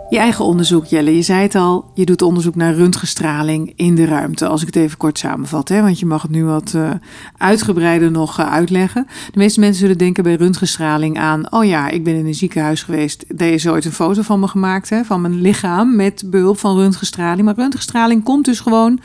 Je 0.09 0.17
eigen 0.17 0.45
onderzoek, 0.45 0.85
Jelle. 0.85 1.15
Je 1.15 1.21
zei 1.21 1.41
het 1.41 1.55
al, 1.55 1.91
je 1.93 2.05
doet 2.05 2.21
onderzoek 2.21 2.55
naar 2.55 2.73
röntgenstraling 2.73 3.73
in 3.75 3.95
de 3.95 4.05
ruimte. 4.05 4.47
Als 4.47 4.61
ik 4.61 4.67
het 4.67 4.75
even 4.75 4.97
kort 4.97 5.17
samenvat, 5.17 5.69
hè, 5.69 5.81
want 5.81 5.99
je 5.99 6.05
mag 6.05 6.21
het 6.21 6.31
nu 6.31 6.43
wat 6.43 6.73
uh, 6.75 6.91
uitgebreider 7.37 8.11
nog 8.11 8.39
uh, 8.39 8.51
uitleggen. 8.51 9.07
De 9.31 9.39
meeste 9.39 9.59
mensen 9.59 9.79
zullen 9.79 9.97
denken 9.97 10.23
bij 10.23 10.35
röntgenstraling 10.35 11.19
aan... 11.19 11.51
oh 11.51 11.65
ja, 11.65 11.89
ik 11.89 12.03
ben 12.03 12.15
in 12.15 12.25
een 12.25 12.35
ziekenhuis 12.35 12.83
geweest. 12.83 13.25
Daar 13.27 13.49
is 13.49 13.67
ooit 13.67 13.85
een 13.85 13.91
foto 13.91 14.21
van 14.21 14.39
me 14.39 14.47
gemaakt, 14.47 14.89
hè, 14.89 15.03
van 15.03 15.21
mijn 15.21 15.41
lichaam... 15.41 15.95
met 15.95 16.23
behulp 16.25 16.59
van 16.59 16.77
röntgenstraling. 16.77 17.45
Maar 17.45 17.55
röntgenstraling 17.55 18.23
komt 18.23 18.45
dus 18.45 18.59
gewoon 18.59 18.99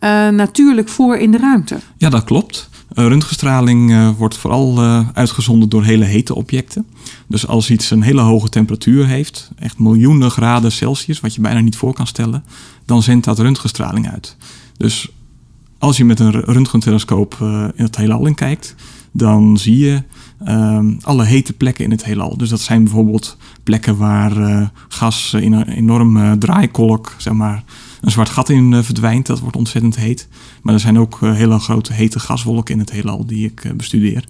uh, 0.00 0.28
natuurlijk 0.28 0.88
voor 0.88 1.16
in 1.16 1.30
de 1.30 1.38
ruimte. 1.38 1.76
Ja, 1.96 2.08
dat 2.08 2.24
klopt. 2.24 2.69
Röntgenstraling 2.94 3.90
uh, 3.90 4.08
wordt 4.16 4.36
vooral 4.36 4.78
uh, 4.78 5.08
uitgezonden 5.14 5.68
door 5.68 5.84
hele 5.84 6.04
hete 6.04 6.34
objecten. 6.34 6.86
Dus 7.26 7.46
als 7.46 7.70
iets 7.70 7.90
een 7.90 8.02
hele 8.02 8.20
hoge 8.20 8.48
temperatuur 8.48 9.06
heeft, 9.06 9.50
echt 9.58 9.78
miljoenen 9.78 10.30
graden 10.30 10.72
Celsius, 10.72 11.20
wat 11.20 11.34
je 11.34 11.40
bijna 11.40 11.60
niet 11.60 11.76
voor 11.76 11.92
kan 11.92 12.06
stellen, 12.06 12.44
dan 12.84 13.02
zendt 13.02 13.24
dat 13.24 13.38
röntgenstraling 13.38 14.10
uit. 14.10 14.36
Dus 14.76 15.08
als 15.78 15.96
je 15.96 16.04
met 16.04 16.20
een 16.20 16.30
röntgentelescoop 16.30 17.36
in 17.74 17.84
het 17.84 17.96
heelal 17.96 18.26
in 18.26 18.34
kijkt, 18.34 18.74
dan 19.12 19.58
zie 19.58 19.78
je 19.78 20.02
ehm, 20.44 20.92
alle 21.02 21.24
hete 21.24 21.52
plekken 21.52 21.84
in 21.84 21.90
het 21.90 22.04
heelal. 22.04 22.36
Dus 22.36 22.48
dat 22.48 22.60
zijn 22.60 22.84
bijvoorbeeld 22.84 23.36
plekken 23.62 23.96
waar 23.96 24.70
gas 24.88 25.34
in 25.34 25.52
een 25.52 25.68
enorme 25.68 26.38
draaikolk, 26.38 27.14
zeg 27.18 27.32
maar, 27.32 27.64
een 28.00 28.10
zwart 28.10 28.28
gat 28.28 28.48
in 28.48 28.84
verdwijnt. 28.84 29.26
Dat 29.26 29.40
wordt 29.40 29.56
ontzettend 29.56 29.96
heet. 29.96 30.28
Maar 30.62 30.74
er 30.74 30.80
zijn 30.80 30.98
ook 30.98 31.18
hele 31.20 31.58
grote 31.58 31.92
hete 31.92 32.20
gaswolken 32.20 32.74
in 32.74 32.80
het 32.80 32.90
heelal 32.90 33.26
die 33.26 33.44
ik 33.44 33.72
bestudeer. 33.76 34.24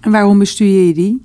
En 0.00 0.10
waarom 0.10 0.38
bestudeer 0.38 0.86
je 0.86 0.94
die? 0.94 1.24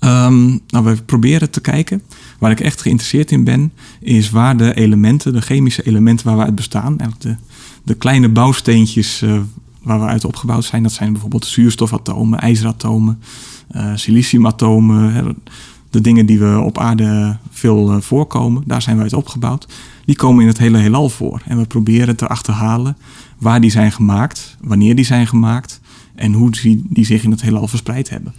Um, 0.00 0.60
nou, 0.68 0.84
we 0.84 0.96
proberen 1.06 1.50
te 1.50 1.60
kijken. 1.60 2.02
Waar 2.38 2.50
ik 2.50 2.60
echt 2.60 2.82
geïnteresseerd 2.82 3.30
in 3.30 3.44
ben, 3.44 3.72
is 4.00 4.30
waar 4.30 4.56
de 4.56 4.74
elementen, 4.74 5.32
de 5.32 5.40
chemische 5.40 5.82
elementen 5.82 6.26
waar 6.26 6.36
we 6.36 6.42
uit 6.42 6.54
bestaan, 6.54 6.98
eigenlijk 6.98 7.20
de, 7.20 7.36
de 7.82 7.94
kleine 7.94 8.28
bouwsteentjes 8.28 9.22
waar 9.84 10.00
we 10.00 10.06
uit 10.06 10.24
opgebouwd 10.24 10.64
zijn, 10.64 10.82
dat 10.82 10.92
zijn 10.92 11.12
bijvoorbeeld 11.12 11.46
zuurstofatomen, 11.46 12.38
ijzeratomen, 12.38 13.20
siliciumatomen 13.94 15.36
de 15.94 16.00
dingen 16.00 16.26
die 16.26 16.38
we 16.38 16.60
op 16.64 16.78
aarde 16.78 17.36
veel 17.50 17.92
uh, 17.92 18.00
voorkomen, 18.00 18.62
daar 18.66 18.82
zijn 18.82 18.96
we 18.96 19.02
uit 19.02 19.12
opgebouwd, 19.12 19.68
die 20.04 20.16
komen 20.16 20.42
in 20.42 20.48
het 20.48 20.58
hele 20.58 20.78
heelal 20.78 21.08
voor. 21.08 21.42
En 21.46 21.58
we 21.58 21.66
proberen 21.66 22.16
te 22.16 22.26
achterhalen 22.26 22.96
waar 23.38 23.60
die 23.60 23.70
zijn 23.70 23.92
gemaakt, 23.92 24.56
wanneer 24.60 24.94
die 24.94 25.04
zijn 25.04 25.26
gemaakt 25.26 25.80
en 26.14 26.32
hoe 26.32 26.50
die, 26.50 26.84
die 26.88 27.04
zich 27.04 27.22
in 27.22 27.30
het 27.30 27.42
heelal 27.42 27.68
verspreid 27.68 28.10
hebben. 28.10 28.34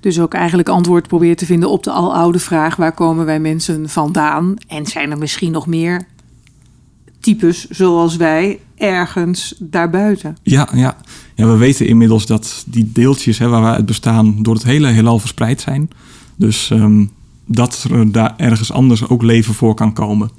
Dus 0.00 0.20
ook 0.20 0.34
eigenlijk 0.34 0.68
antwoord 0.68 1.08
proberen 1.08 1.36
te 1.36 1.46
vinden 1.46 1.70
op 1.70 1.82
de 1.82 1.90
aloude 1.90 2.38
vraag: 2.38 2.76
waar 2.76 2.92
komen 2.92 3.24
wij 3.24 3.40
mensen 3.40 3.88
vandaan? 3.88 4.54
En 4.66 4.86
zijn 4.86 5.10
er 5.10 5.18
misschien 5.18 5.52
nog 5.52 5.66
meer 5.66 6.06
types 7.24 7.68
zoals 7.68 8.16
wij 8.16 8.60
ergens 8.76 9.54
daarbuiten? 9.58 10.36
Ja, 10.42 10.68
ja. 10.74 10.96
ja 11.34 11.46
we 11.46 11.56
weten 11.56 11.86
inmiddels 11.86 12.26
dat 12.26 12.64
die 12.66 12.90
deeltjes 12.92 13.38
hè, 13.38 13.48
waar 13.48 13.62
we 13.62 13.68
uit 13.68 13.86
bestaan 13.86 14.42
door 14.42 14.54
het 14.54 14.64
hele 14.64 14.88
heelal 14.88 15.18
verspreid 15.18 15.60
zijn. 15.60 15.90
Dus 16.36 16.70
um, 16.70 17.10
dat 17.46 17.86
er 17.90 18.12
daar 18.12 18.34
ergens 18.36 18.72
anders 18.72 19.08
ook 19.08 19.22
leven 19.22 19.54
voor 19.54 19.74
kan 19.74 19.92
komen. 19.92 20.30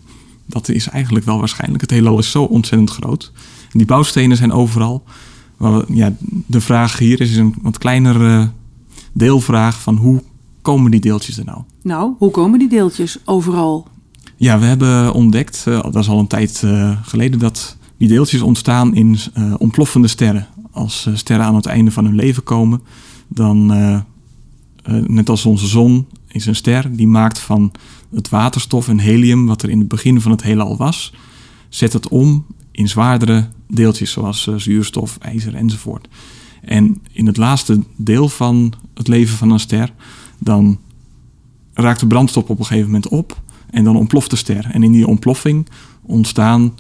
Dat 0.46 0.70
is 0.70 0.89
eigenlijk 0.89 1.25
wel 1.25 1.39
waarschijnlijk. 1.39 1.82
Het 1.82 1.92
heelal 1.92 2.20
is 2.20 2.32
zo 2.32 2.44
ontzettend 2.44 2.89
groot. 2.89 3.32
En 3.72 3.77
die 3.77 3.88
bouwstenen 3.88 4.38
zijn 4.38 4.51
overal. 4.51 5.04
Maar, 5.58 5.84
ja, 5.88 6.13
de 6.46 6.62
vraag 6.62 6.98
hier 6.98 7.22
is 7.22 7.38
een 7.38 7.56
wat 7.62 7.77
kleinere 7.77 8.51
deelvraag 9.13 9.82
van 9.82 9.96
hoe 9.96 10.24
komen 10.62 10.92
die 10.92 11.00
deeltjes 11.00 11.38
er 11.38 11.46
nou? 11.46 11.62
Nou, 11.82 12.13
hoe 12.18 12.32
komen 12.32 12.60
die 12.60 12.70
deeltjes 12.70 13.18
overal? 13.25 13.88
Ja, 14.38 14.60
we 14.60 14.65
hebben 14.65 15.13
ontdekt, 15.13 15.65
uh, 15.68 15.82
dat 15.82 15.96
is 15.96 16.10
al 16.10 16.20
een 16.20 16.27
tijd 16.27 16.62
uh, 16.65 16.98
geleden, 17.01 17.39
dat 17.39 17.77
die 17.98 18.08
deeltjes 18.08 18.42
ontstaan 18.42 18.96
in 18.96 19.18
uh, 19.38 19.54
ontploffende 19.58 20.08
sterren. 20.08 20.48
Als 20.72 21.10
sterren 21.13 21.46
aan 21.46 21.56
het 21.56 21.65
einde 21.65 21.92
van 21.92 22.06
hun 22.06 22.15
leven 22.15 22.44
komen, 22.44 22.82
dan 23.27 23.65
net 25.08 25.30
als 25.30 25.46
onze 25.46 25.68
zon 25.68 26.08
is 26.27 26.46
een 26.46 26.56
ster 26.56 26.96
die 26.96 27.08
maakt 27.08 27.39
van 27.39 27.72
het 28.13 28.30
waterstof 28.30 28.88
en 28.88 29.00
helium, 29.00 29.46
wat 29.46 29.63
er 29.63 29.70
in 29.70 29.80
het 29.80 29.88
begin 29.88 30.22
van 30.22 30.32
het 30.32 30.44
heelal 30.44 30.77
was, 30.77 31.13
zet 31.70 31.94
het 31.94 32.08
om 32.08 32.46
in 32.72 32.88
zwaardere 32.88 33.48
deeltjes 33.68 34.12
zoals 34.12 34.50
zuurstof, 34.56 35.18
ijzer 35.18 35.56
enzovoort. 35.56 36.08
En 36.62 37.01
in 37.12 37.25
het 37.25 37.38
laatste 37.38 37.84
deel 37.96 38.30
van 38.30 38.74
het 38.94 39.08
leven 39.08 39.38
van 39.38 39.51
een 39.51 39.60
ster, 39.60 39.94
dan 40.39 40.80
raakt 41.74 42.00
de 42.00 42.08
brandstof 42.08 42.44
op 42.44 42.60
een 42.60 42.65
gegeven 42.65 42.86
moment 42.86 43.08
op 43.08 43.44
en 43.75 43.84
dan 43.84 43.96
ontploft 43.96 44.29
de 44.29 44.36
ster. 44.36 44.70
En 44.72 44.84
in 44.84 44.91
die 44.91 45.08
ontploffing 45.08 45.67
ontstaan 46.01 46.74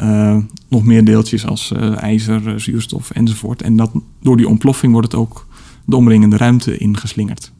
uh, 0.00 0.36
nog 0.68 0.84
meer 0.84 1.04
deeltjes 1.04 1.46
als 1.46 1.72
uh, 1.76 2.02
ijzer, 2.02 2.60
zuurstof 2.60 3.10
enzovoort. 3.10 3.62
En 3.62 3.76
dat, 3.76 3.90
door 4.20 4.36
die 4.36 4.48
ontploffing 4.48 4.92
wordt 4.92 5.12
het 5.12 5.20
ook 5.20 5.46
de 5.84 5.96
omringende 5.96 6.36
ruimte 6.36 6.78
ingeslingerd. 6.78 7.52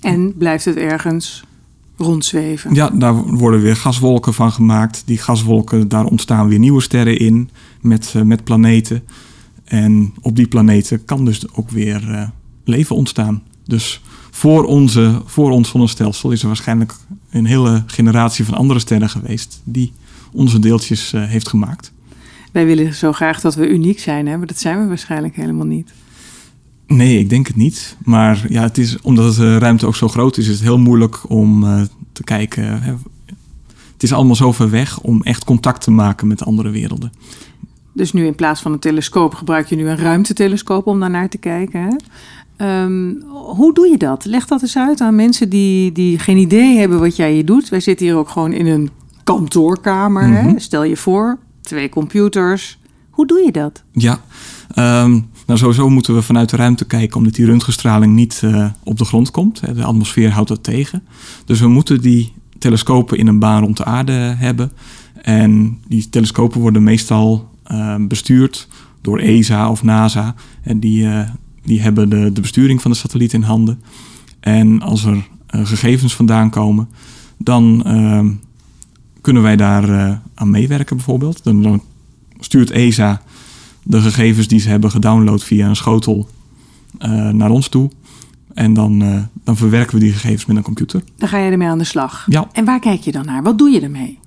En 0.00 0.34
blijft 0.36 0.64
het 0.64 0.76
ergens 0.76 1.44
rondzweven? 1.96 2.74
Ja, 2.74 2.90
daar 2.90 3.14
worden 3.14 3.60
weer 3.60 3.76
gaswolken 3.76 4.34
van 4.34 4.52
gemaakt. 4.52 5.02
Die 5.06 5.18
gaswolken, 5.18 5.88
daar 5.88 6.04
ontstaan 6.04 6.48
weer 6.48 6.58
nieuwe 6.58 6.82
sterren 6.82 7.18
in 7.18 7.50
met, 7.80 8.14
uh, 8.16 8.22
met 8.22 8.44
planeten. 8.44 9.02
En 9.64 10.14
op 10.20 10.36
die 10.36 10.48
planeten 10.48 11.04
kan 11.04 11.24
dus 11.24 11.54
ook 11.54 11.70
weer 11.70 12.32
leven 12.64 12.96
ontstaan. 12.96 13.42
Dus 13.64 14.02
voor, 14.34 14.64
onze, 14.64 15.22
voor 15.24 15.50
ons 15.50 15.68
zonnestelsel 15.68 16.30
is 16.30 16.40
er 16.40 16.46
waarschijnlijk 16.46 16.94
een 17.30 17.44
hele 17.44 17.82
generatie 17.86 18.44
van 18.44 18.54
andere 18.54 18.78
sterren 18.78 19.08
geweest 19.08 19.60
die 19.64 19.92
onze 20.32 20.58
deeltjes 20.58 21.12
uh, 21.12 21.24
heeft 21.24 21.48
gemaakt. 21.48 21.92
Wij 22.52 22.66
willen 22.66 22.94
zo 22.94 23.12
graag 23.12 23.40
dat 23.40 23.54
we 23.54 23.68
uniek 23.68 23.98
zijn, 23.98 24.26
hè? 24.26 24.36
maar 24.36 24.46
dat 24.46 24.58
zijn 24.58 24.80
we 24.80 24.86
waarschijnlijk 24.86 25.36
helemaal 25.36 25.66
niet. 25.66 25.92
Nee, 26.86 27.18
ik 27.18 27.28
denk 27.28 27.46
het 27.46 27.56
niet. 27.56 27.96
Maar 28.04 28.44
ja, 28.48 28.62
het 28.62 28.78
is, 28.78 29.00
omdat 29.00 29.34
de 29.34 29.58
ruimte 29.58 29.86
ook 29.86 29.96
zo 29.96 30.08
groot 30.08 30.36
is, 30.36 30.46
is 30.46 30.52
het 30.52 30.62
heel 30.62 30.78
moeilijk 30.78 31.30
om 31.30 31.64
uh, 31.64 31.82
te 32.12 32.24
kijken. 32.24 32.82
Hè. 32.82 32.92
Het 33.92 34.02
is 34.02 34.12
allemaal 34.12 34.36
zo 34.36 34.52
ver 34.52 34.70
weg 34.70 35.00
om 35.00 35.22
echt 35.22 35.44
contact 35.44 35.80
te 35.80 35.90
maken 35.90 36.26
met 36.26 36.44
andere 36.44 36.70
werelden. 36.70 37.12
Dus 37.92 38.12
nu 38.12 38.26
in 38.26 38.34
plaats 38.34 38.60
van 38.60 38.72
een 38.72 38.78
telescoop 38.78 39.34
gebruik 39.34 39.68
je 39.68 39.76
nu 39.76 39.88
een 39.88 39.96
ruimtetelescoop 39.96 40.86
om 40.86 41.00
daarnaar 41.00 41.28
te 41.28 41.38
kijken. 41.38 41.82
Hè? 41.82 41.96
Um, 42.58 43.22
hoe 43.30 43.74
doe 43.74 43.88
je 43.88 43.98
dat? 43.98 44.24
Leg 44.24 44.46
dat 44.46 44.62
eens 44.62 44.76
uit 44.76 45.00
aan 45.00 45.14
mensen 45.14 45.48
die, 45.48 45.92
die 45.92 46.18
geen 46.18 46.36
idee 46.36 46.78
hebben 46.78 47.00
wat 47.00 47.16
jij 47.16 47.32
hier 47.32 47.44
doet. 47.44 47.68
Wij 47.68 47.80
zitten 47.80 48.06
hier 48.06 48.16
ook 48.16 48.28
gewoon 48.28 48.52
in 48.52 48.66
een 48.66 48.90
kantoorkamer. 49.24 50.26
Mm 50.26 50.36
-hmm. 50.36 50.48
hè? 50.48 50.60
Stel 50.60 50.84
je 50.84 50.96
voor, 50.96 51.38
twee 51.60 51.88
computers. 51.88 52.78
Hoe 53.10 53.26
doe 53.26 53.38
je 53.44 53.52
dat? 53.52 53.82
Ja, 53.92 54.20
um, 55.02 55.28
nou, 55.46 55.58
sowieso 55.58 55.88
moeten 55.88 56.14
we 56.14 56.22
vanuit 56.22 56.50
de 56.50 56.56
ruimte 56.56 56.84
kijken, 56.84 57.16
omdat 57.16 57.34
die 57.34 57.46
röntgenstraling 57.46 58.14
niet 58.14 58.40
uh, 58.44 58.66
op 58.82 58.98
de 58.98 59.04
grond 59.04 59.30
komt. 59.30 59.60
De 59.74 59.84
atmosfeer 59.84 60.30
houdt 60.30 60.48
dat 60.48 60.62
tegen. 60.62 61.02
Dus 61.44 61.60
we 61.60 61.68
moeten 61.68 62.00
die 62.00 62.32
telescopen 62.58 63.18
in 63.18 63.26
een 63.26 63.38
baan 63.38 63.62
rond 63.62 63.76
de 63.76 63.84
aarde 63.84 64.12
hebben. 64.12 64.72
En 65.22 65.78
die 65.88 66.08
telescopen 66.08 66.60
worden 66.60 66.82
meestal 66.82 67.50
uh, 67.72 67.94
bestuurd 67.98 68.68
door 69.00 69.18
ESA 69.18 69.70
of 69.70 69.82
NASA. 69.82 70.34
En 70.62 70.80
die, 70.80 71.04
uh, 71.04 71.28
die 71.64 71.80
hebben 71.80 72.08
de, 72.08 72.32
de 72.32 72.40
besturing 72.40 72.82
van 72.82 72.90
de 72.90 72.96
satelliet 72.96 73.32
in 73.32 73.42
handen. 73.42 73.82
En 74.40 74.82
als 74.82 75.04
er 75.04 75.28
gegevens 75.46 76.14
vandaan 76.14 76.50
komen, 76.50 76.88
dan 77.38 77.82
kunnen 79.20 79.42
wij 79.42 79.56
daar 79.56 80.20
aan 80.34 80.50
meewerken 80.50 80.96
bijvoorbeeld. 80.96 81.44
Dan, 81.44 81.62
dan 81.62 81.82
stuurt 82.40 82.70
ESA 82.70 83.22
de 83.82 84.00
gegevens 84.00 84.48
die 84.48 84.60
ze 84.60 84.68
hebben 84.68 84.90
gedownload 84.90 85.42
via 85.42 85.68
een 85.68 85.76
schotel 85.76 86.28
naar 87.32 87.50
ons 87.50 87.68
toe. 87.68 87.90
En 88.54 88.74
dan, 88.74 88.98
dan 89.44 89.56
verwerken 89.56 89.94
we 89.94 90.04
die 90.04 90.12
gegevens 90.12 90.46
met 90.46 90.56
een 90.56 90.62
computer. 90.62 91.02
Dan 91.16 91.28
ga 91.28 91.38
je 91.38 91.50
ermee 91.50 91.68
aan 91.68 91.78
de 91.78 91.84
slag. 91.84 92.26
Ja. 92.28 92.48
En 92.52 92.64
waar 92.64 92.80
kijk 92.80 93.00
je 93.00 93.12
dan 93.12 93.24
naar? 93.24 93.42
Wat 93.42 93.58
doe 93.58 93.70
je 93.70 93.80
ermee? 93.80 94.18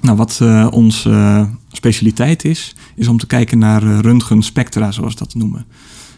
Nou, 0.00 0.16
wat 0.16 0.40
onze 0.70 1.46
specialiteit 1.72 2.44
is, 2.44 2.74
is 2.94 3.08
om 3.08 3.18
te 3.18 3.26
kijken 3.26 3.58
naar 3.58 3.82
röntgenspectra, 3.82 4.90
zoals 4.90 5.12
we 5.12 5.18
dat 5.18 5.34
noemen. 5.34 5.64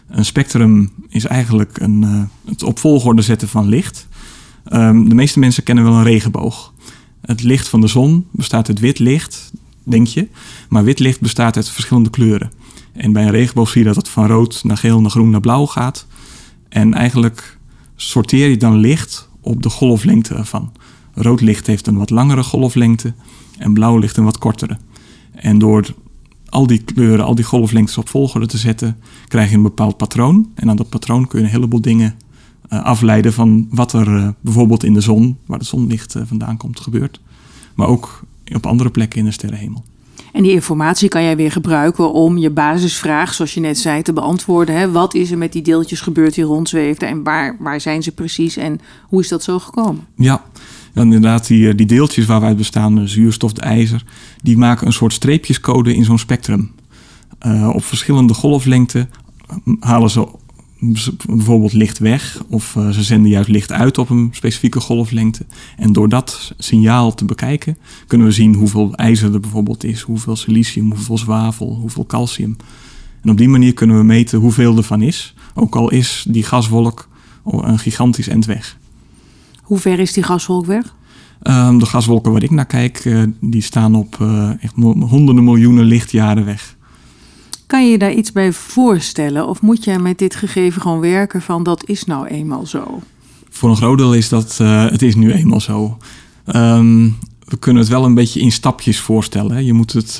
Een 0.07 0.25
spectrum 0.25 0.91
is 1.09 1.25
eigenlijk 1.25 1.79
een, 1.79 2.29
het 2.45 2.63
op 2.63 2.79
volgorde 2.79 3.21
zetten 3.21 3.47
van 3.47 3.67
licht. 3.67 4.07
Ehm, 4.65 5.07
de 5.09 5.15
meeste 5.15 5.39
mensen 5.39 5.63
kennen 5.63 5.83
wel 5.83 5.93
een 5.93 6.03
regenboog. 6.03 6.73
Het 7.21 7.43
licht 7.43 7.67
van 7.67 7.81
de 7.81 7.87
zon 7.87 8.27
bestaat 8.31 8.67
uit 8.67 8.79
wit 8.79 8.99
licht, 8.99 9.51
denk 9.83 10.07
je. 10.07 10.27
Maar 10.69 10.83
wit 10.83 10.99
licht 10.99 11.21
bestaat 11.21 11.55
uit 11.55 11.69
verschillende 11.69 12.09
kleuren. 12.09 12.51
En 12.93 13.13
bij 13.13 13.23
een 13.23 13.31
regenboog 13.31 13.69
zie 13.69 13.81
je 13.81 13.87
dat 13.87 13.95
het 13.95 14.09
van 14.09 14.27
rood 14.27 14.63
naar 14.63 14.77
geel 14.77 15.01
naar 15.01 15.11
groen 15.11 15.29
naar 15.29 15.39
blauw 15.39 15.65
gaat. 15.65 16.07
En 16.69 16.93
eigenlijk 16.93 17.57
sorteer 17.95 18.49
je 18.49 18.57
dan 18.57 18.77
licht 18.77 19.29
op 19.41 19.63
de 19.63 19.69
golflengte 19.69 20.35
ervan. 20.35 20.71
Rood 21.13 21.41
licht 21.41 21.67
heeft 21.67 21.87
een 21.87 21.97
wat 21.97 22.09
langere 22.09 22.43
golflengte 22.43 23.13
en 23.57 23.73
blauw 23.73 23.97
licht 23.97 24.17
een 24.17 24.23
wat 24.23 24.37
kortere. 24.37 24.77
En 25.35 25.59
door 25.59 25.93
al 26.55 26.67
die 26.67 26.83
kleuren, 26.83 27.25
al 27.25 27.35
die 27.35 27.45
golflengtes 27.45 27.97
op 27.97 28.09
volgorde 28.09 28.45
te 28.45 28.57
zetten, 28.57 28.97
krijg 29.27 29.49
je 29.49 29.55
een 29.55 29.61
bepaald 29.61 29.97
patroon. 29.97 30.51
En 30.53 30.69
aan 30.69 30.75
dat 30.75 30.89
patroon 30.89 31.27
kun 31.27 31.39
je 31.39 31.45
een 31.45 31.51
heleboel 31.51 31.81
dingen 31.81 32.15
uh, 32.69 32.83
afleiden 32.83 33.33
van 33.33 33.67
wat 33.69 33.93
er 33.93 34.07
uh, 34.07 34.27
bijvoorbeeld 34.41 34.83
in 34.83 34.93
de 34.93 35.01
zon, 35.01 35.37
waar 35.45 35.57
het 35.57 35.67
zonlicht 35.67 36.15
uh, 36.15 36.23
vandaan 36.25 36.57
komt, 36.57 36.79
gebeurt. 36.79 37.19
Maar 37.75 37.87
ook 37.87 38.23
op 38.55 38.65
andere 38.65 38.89
plekken 38.89 39.19
in 39.19 39.25
de 39.25 39.31
sterrenhemel. 39.31 39.83
En 40.33 40.43
die 40.43 40.51
informatie 40.51 41.09
kan 41.09 41.23
jij 41.23 41.35
weer 41.35 41.51
gebruiken 41.51 42.13
om 42.13 42.37
je 42.37 42.49
basisvraag, 42.49 43.33
zoals 43.33 43.53
je 43.53 43.59
net 43.59 43.79
zei, 43.79 44.01
te 44.01 44.13
beantwoorden. 44.13 44.75
Hè? 44.75 44.91
Wat 44.91 45.13
is 45.13 45.31
er 45.31 45.37
met 45.37 45.51
die 45.51 45.61
deeltjes 45.61 46.01
gebeurd 46.01 46.33
die 46.33 46.43
rondzweefden 46.43 47.09
en 47.09 47.23
waar, 47.23 47.55
waar 47.59 47.81
zijn 47.81 48.03
ze 48.03 48.11
precies 48.11 48.57
en 48.57 48.79
hoe 49.07 49.21
is 49.21 49.27
dat 49.27 49.43
zo 49.43 49.59
gekomen? 49.59 50.07
Ja, 50.15 50.43
inderdaad, 51.03 51.47
die, 51.47 51.75
die 51.75 51.85
deeltjes 51.85 52.25
waar 52.25 52.39
wij 52.39 52.49
uit 52.49 52.57
bestaan, 52.57 52.95
de 52.95 53.07
zuurstof, 53.07 53.53
de 53.53 53.61
ijzer, 53.61 54.03
die 54.41 54.57
maken 54.57 54.87
een 54.87 54.93
soort 54.93 55.13
streepjescode 55.13 55.95
in 55.95 56.03
zo'n 56.03 56.19
spectrum. 56.19 56.71
Uh, 57.45 57.69
op 57.73 57.83
verschillende 57.83 58.33
golflengten 58.33 59.09
halen 59.79 60.09
ze 60.09 60.27
bijvoorbeeld 61.27 61.73
licht 61.73 61.97
weg 61.97 62.43
of 62.49 62.77
ze 62.91 63.03
zenden 63.03 63.31
juist 63.31 63.49
licht 63.49 63.71
uit 63.71 63.97
op 63.97 64.09
een 64.09 64.29
specifieke 64.31 64.79
golflengte. 64.79 65.45
En 65.77 65.93
door 65.93 66.09
dat 66.09 66.53
signaal 66.57 67.13
te 67.13 67.25
bekijken 67.25 67.77
kunnen 68.07 68.27
we 68.27 68.33
zien 68.33 68.55
hoeveel 68.55 68.95
ijzer 68.95 69.33
er 69.33 69.39
bijvoorbeeld 69.39 69.83
is, 69.83 70.01
hoeveel 70.01 70.35
silicium, 70.35 70.91
hoeveel 70.91 71.17
zwavel, 71.17 71.75
hoeveel 71.75 72.05
calcium. 72.05 72.57
En 73.21 73.29
op 73.29 73.37
die 73.37 73.49
manier 73.49 73.73
kunnen 73.73 73.97
we 73.97 74.03
meten 74.03 74.39
hoeveel 74.39 74.77
ervan 74.77 75.01
is, 75.01 75.35
ook 75.53 75.75
al 75.75 75.91
is 75.91 76.25
die 76.27 76.43
gaswolk 76.43 77.09
een 77.45 77.79
gigantisch 77.79 78.27
end 78.27 78.45
weg. 78.45 78.77
Hoe 79.65 79.77
ver 79.79 79.99
is 79.99 80.13
die 80.13 80.23
gaswolk 80.23 80.65
weg? 80.65 80.95
Um, 81.43 81.79
de 81.79 81.85
gaswolken 81.85 82.31
waar 82.31 82.43
ik 82.43 82.51
naar 82.51 82.65
kijk, 82.65 83.05
uh, 83.05 83.23
die 83.41 83.61
staan 83.61 83.95
op 83.95 84.17
uh, 84.21 84.63
echt 84.63 84.73
honderden 84.99 85.43
miljoenen 85.43 85.85
lichtjaren 85.85 86.45
weg. 86.45 86.75
Kan 87.67 87.85
je 87.85 87.91
je 87.91 87.97
daar 87.97 88.13
iets 88.13 88.31
bij 88.31 88.51
voorstellen? 88.51 89.47
Of 89.47 89.61
moet 89.61 89.83
jij 89.83 89.99
met 89.99 90.17
dit 90.17 90.35
gegeven 90.35 90.81
gewoon 90.81 90.99
werken 90.99 91.41
van 91.41 91.63
dat 91.63 91.89
is 91.89 92.05
nou 92.05 92.27
eenmaal 92.27 92.65
zo? 92.65 93.01
Voor 93.49 93.69
een 93.69 93.75
groot 93.75 93.97
deel 93.97 94.13
is 94.13 94.29
dat 94.29 94.57
uh, 94.61 94.89
het 94.89 95.01
is 95.01 95.15
nu 95.15 95.31
eenmaal 95.31 95.61
zo. 95.61 95.97
Um, 96.55 97.17
we 97.45 97.57
kunnen 97.57 97.81
het 97.81 97.91
wel 97.91 98.05
een 98.05 98.13
beetje 98.13 98.39
in 98.39 98.51
stapjes 98.51 98.99
voorstellen. 98.99 99.51
Hè. 99.51 99.59
Je 99.59 99.73
moet 99.73 99.93
het 99.93 100.19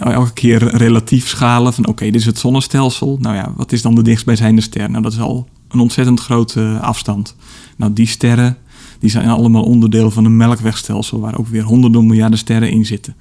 elke 0.00 0.32
keer 0.32 0.76
relatief 0.76 1.28
schalen 1.28 1.72
van 1.72 1.82
oké, 1.82 1.92
okay, 1.92 2.10
dit 2.10 2.20
is 2.20 2.26
het 2.26 2.38
zonnestelsel. 2.38 3.18
Nou 3.20 3.34
ja, 3.36 3.52
wat 3.56 3.72
is 3.72 3.82
dan 3.82 3.94
de 3.94 4.02
dichtstbijzijnde 4.02 4.60
ster? 4.60 4.90
Nou, 4.90 5.02
dat 5.02 5.12
is 5.12 5.20
al 5.20 5.48
een 5.68 5.80
ontzettend 5.80 6.20
grote 6.20 6.78
afstand. 6.80 7.36
Nou, 7.76 7.92
die 7.92 8.06
sterren 8.06 8.58
die 8.98 9.10
zijn 9.10 9.28
allemaal 9.28 9.62
onderdeel 9.62 10.10
van 10.10 10.24
een 10.24 10.36
melkwegstelsel 10.36 11.20
waar 11.20 11.38
ook 11.38 11.46
weer 11.46 11.62
honderden 11.62 12.06
miljarden 12.06 12.38
sterren 12.38 12.70
in 12.70 12.86
zitten. 12.86 13.14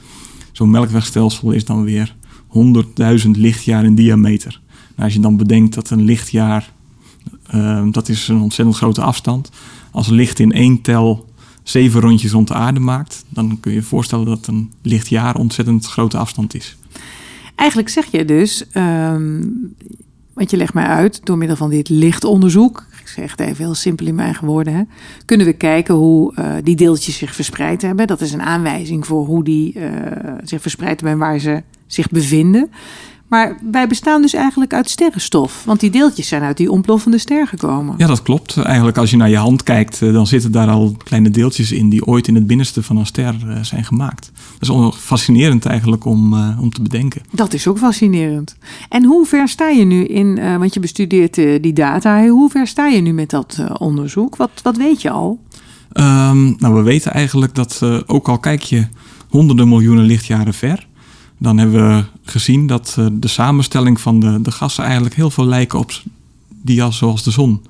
Zo'n 0.51 0.69
melkwegstelsel 0.69 1.51
is 1.51 1.65
dan 1.65 1.83
weer 1.83 2.15
100.000 3.23 3.29
lichtjaar 3.31 3.85
in 3.85 3.95
diameter. 3.95 4.61
Nou, 4.95 5.03
als 5.03 5.13
je 5.13 5.19
dan 5.19 5.37
bedenkt 5.37 5.73
dat 5.73 5.89
een 5.89 6.03
lichtjaar, 6.03 6.71
uh, 7.55 7.83
dat 7.91 8.09
is 8.09 8.27
een 8.27 8.41
ontzettend 8.41 8.77
grote 8.77 9.01
afstand. 9.01 9.49
Als 9.91 10.07
licht 10.07 10.39
in 10.39 10.51
één 10.51 10.81
tel 10.81 11.29
zeven 11.63 12.01
rondjes 12.01 12.31
rond 12.31 12.47
de 12.47 12.53
aarde 12.53 12.79
maakt, 12.79 13.25
dan 13.29 13.57
kun 13.59 13.71
je 13.71 13.77
je 13.77 13.83
voorstellen 13.83 14.25
dat 14.25 14.47
een 14.47 14.71
lichtjaar 14.81 15.35
ontzettend 15.35 15.85
grote 15.85 16.17
afstand 16.17 16.55
is. 16.55 16.77
Eigenlijk 17.55 17.89
zeg 17.89 18.05
je 18.11 18.25
dus, 18.25 18.65
um, 18.73 19.75
want 20.35 20.51
je 20.51 20.57
legt 20.57 20.73
mij 20.73 20.85
uit, 20.85 21.25
door 21.25 21.37
middel 21.37 21.57
van 21.57 21.69
dit 21.69 21.89
lichtonderzoek, 21.89 22.85
ik 23.01 23.07
zeg 23.07 23.31
het 23.31 23.39
even 23.39 23.63
heel 23.63 23.73
simpel 23.73 24.05
in 24.05 24.15
mijn 24.15 24.27
eigen 24.27 24.47
woorden, 24.47 24.73
hè, 24.73 24.81
kunnen 25.25 25.45
we 25.45 25.53
kijken 25.53 25.95
hoe 25.95 26.33
uh, 26.39 26.53
die 26.63 26.75
deeltjes 26.75 27.17
zich 27.17 27.35
verspreid 27.35 27.81
hebben. 27.81 28.07
Dat 28.07 28.21
is 28.21 28.33
een 28.33 28.41
aanwijzing 28.41 29.05
voor 29.05 29.25
hoe 29.25 29.43
die 29.43 29.73
uh, 29.73 29.91
zich 30.43 30.61
verspreid 30.61 31.01
hebben 31.01 31.11
en 31.11 31.17
waar 31.17 31.39
ze 31.39 31.63
zich 31.87 32.09
bevinden. 32.09 32.69
Maar 33.27 33.57
wij 33.71 33.87
bestaan 33.87 34.21
dus 34.21 34.33
eigenlijk 34.33 34.73
uit 34.73 34.89
sterrenstof. 34.89 35.63
Want 35.65 35.79
die 35.79 35.89
deeltjes 35.89 36.27
zijn 36.27 36.41
uit 36.41 36.57
die 36.57 36.71
ontploffende 36.71 37.17
ster 37.17 37.47
gekomen. 37.47 37.95
Ja, 37.97 38.07
dat 38.07 38.21
klopt. 38.21 38.57
Eigenlijk 38.57 38.97
als 38.97 39.11
je 39.11 39.17
naar 39.17 39.29
je 39.29 39.37
hand 39.37 39.63
kijkt, 39.63 39.99
dan 39.99 40.27
zitten 40.27 40.51
daar 40.51 40.69
al 40.69 40.95
kleine 41.03 41.29
deeltjes 41.29 41.71
in 41.71 41.89
die 41.89 42.05
ooit 42.05 42.27
in 42.27 42.35
het 42.35 42.47
binnenste 42.47 42.83
van 42.83 42.97
een 42.97 43.05
ster 43.05 43.35
zijn 43.61 43.83
gemaakt. 43.85 44.31
Dat 44.59 44.69
is 44.69 44.95
fascinerend 44.97 45.65
eigenlijk 45.65 46.05
om, 46.05 46.33
uh, 46.33 46.61
om 46.61 46.73
te 46.73 46.81
bedenken. 46.81 47.21
Dat 47.31 47.53
is 47.53 47.67
ook 47.67 47.77
fascinerend. 47.77 48.55
En 48.89 49.03
hoe 49.03 49.25
ver 49.25 49.47
sta 49.47 49.69
je 49.69 49.85
nu 49.85 50.05
in, 50.05 50.37
uh, 50.37 50.57
want 50.57 50.73
je 50.73 50.79
bestudeert 50.79 51.37
uh, 51.37 51.61
die 51.61 51.73
data, 51.73 52.27
hoe 52.27 52.49
ver 52.49 52.67
sta 52.67 52.87
je 52.87 53.01
nu 53.01 53.13
met 53.13 53.29
dat 53.29 53.63
onderzoek? 53.77 54.35
Wat, 54.35 54.51
wat 54.63 54.77
weet 54.77 55.01
je 55.01 55.09
al? 55.09 55.39
Um, 55.93 56.55
nou, 56.57 56.73
we 56.73 56.81
weten 56.81 57.13
eigenlijk 57.13 57.55
dat 57.55 57.81
ook 58.05 58.27
al 58.27 58.37
kijk 58.37 58.61
je 58.61 58.87
honderden 59.29 59.69
miljoenen 59.69 60.05
lichtjaren 60.05 60.53
ver, 60.53 60.87
dan 61.37 61.57
hebben 61.57 61.87
we 61.87 62.03
gezien 62.23 62.67
dat 62.67 62.95
uh, 62.99 63.05
de 63.11 63.27
samenstelling 63.27 64.01
van 64.01 64.19
de, 64.19 64.41
de 64.41 64.51
gassen 64.51 64.83
eigenlijk 64.83 65.15
heel 65.15 65.29
veel 65.29 65.45
lijken 65.45 65.79
op 65.79 65.91
die 66.61 66.83
als 66.83 66.97
zoals 66.97 67.23
de 67.23 67.31
zon. 67.31 67.61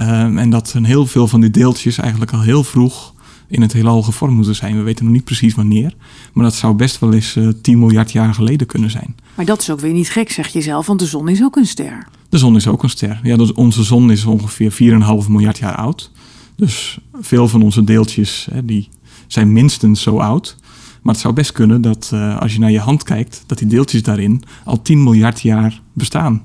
Um, 0.00 0.38
en 0.38 0.50
dat 0.50 0.72
een 0.74 0.84
heel 0.84 1.06
veel 1.06 1.26
van 1.26 1.40
die 1.40 1.50
deeltjes 1.50 1.98
eigenlijk 1.98 2.32
al 2.32 2.40
heel 2.40 2.64
vroeg 2.64 3.12
in 3.48 3.62
het 3.62 3.72
heelal 3.72 4.02
gevormd 4.02 4.34
moeten 4.34 4.54
zijn. 4.54 4.76
We 4.76 4.82
weten 4.82 5.04
nog 5.04 5.14
niet 5.14 5.24
precies 5.24 5.54
wanneer, 5.54 5.94
maar 6.32 6.44
dat 6.44 6.54
zou 6.54 6.74
best 6.74 6.98
wel 6.98 7.12
eens 7.12 7.36
uh, 7.36 7.48
10 7.62 7.78
miljard 7.78 8.12
jaar 8.12 8.34
geleden 8.34 8.66
kunnen 8.66 8.90
zijn. 8.90 9.16
Maar 9.34 9.44
dat 9.44 9.60
is 9.60 9.70
ook 9.70 9.80
weer 9.80 9.92
niet 9.92 10.10
gek, 10.10 10.30
zeg 10.30 10.48
je 10.48 10.60
zelf, 10.60 10.86
want 10.86 10.98
de 10.98 11.06
zon 11.06 11.28
is 11.28 11.42
ook 11.42 11.56
een 11.56 11.66
ster. 11.66 12.06
De 12.28 12.38
zon 12.38 12.56
is 12.56 12.66
ook 12.66 12.82
een 12.82 12.90
ster. 12.90 13.20
Ja, 13.22 13.36
dus 13.36 13.52
onze 13.52 13.82
zon 13.82 14.10
is 14.10 14.24
ongeveer 14.24 14.72
4,5 14.72 15.28
miljard 15.28 15.58
jaar 15.58 15.74
oud. 15.74 16.10
Dus 16.56 16.98
veel 17.20 17.48
van 17.48 17.62
onze 17.62 17.84
deeltjes 17.84 18.48
hè, 18.50 18.64
die 18.64 18.88
zijn 19.26 19.52
minstens 19.52 20.02
zo 20.02 20.18
oud. 20.18 20.56
Maar 21.02 21.12
het 21.12 21.22
zou 21.22 21.34
best 21.34 21.52
kunnen 21.52 21.80
dat 21.80 22.10
uh, 22.14 22.38
als 22.38 22.52
je 22.52 22.58
naar 22.58 22.70
je 22.70 22.78
hand 22.78 23.02
kijkt, 23.02 23.44
dat 23.46 23.58
die 23.58 23.68
deeltjes 23.68 24.02
daarin 24.02 24.42
al 24.64 24.82
10 24.82 25.02
miljard 25.02 25.40
jaar 25.40 25.80
bestaan. 25.92 26.42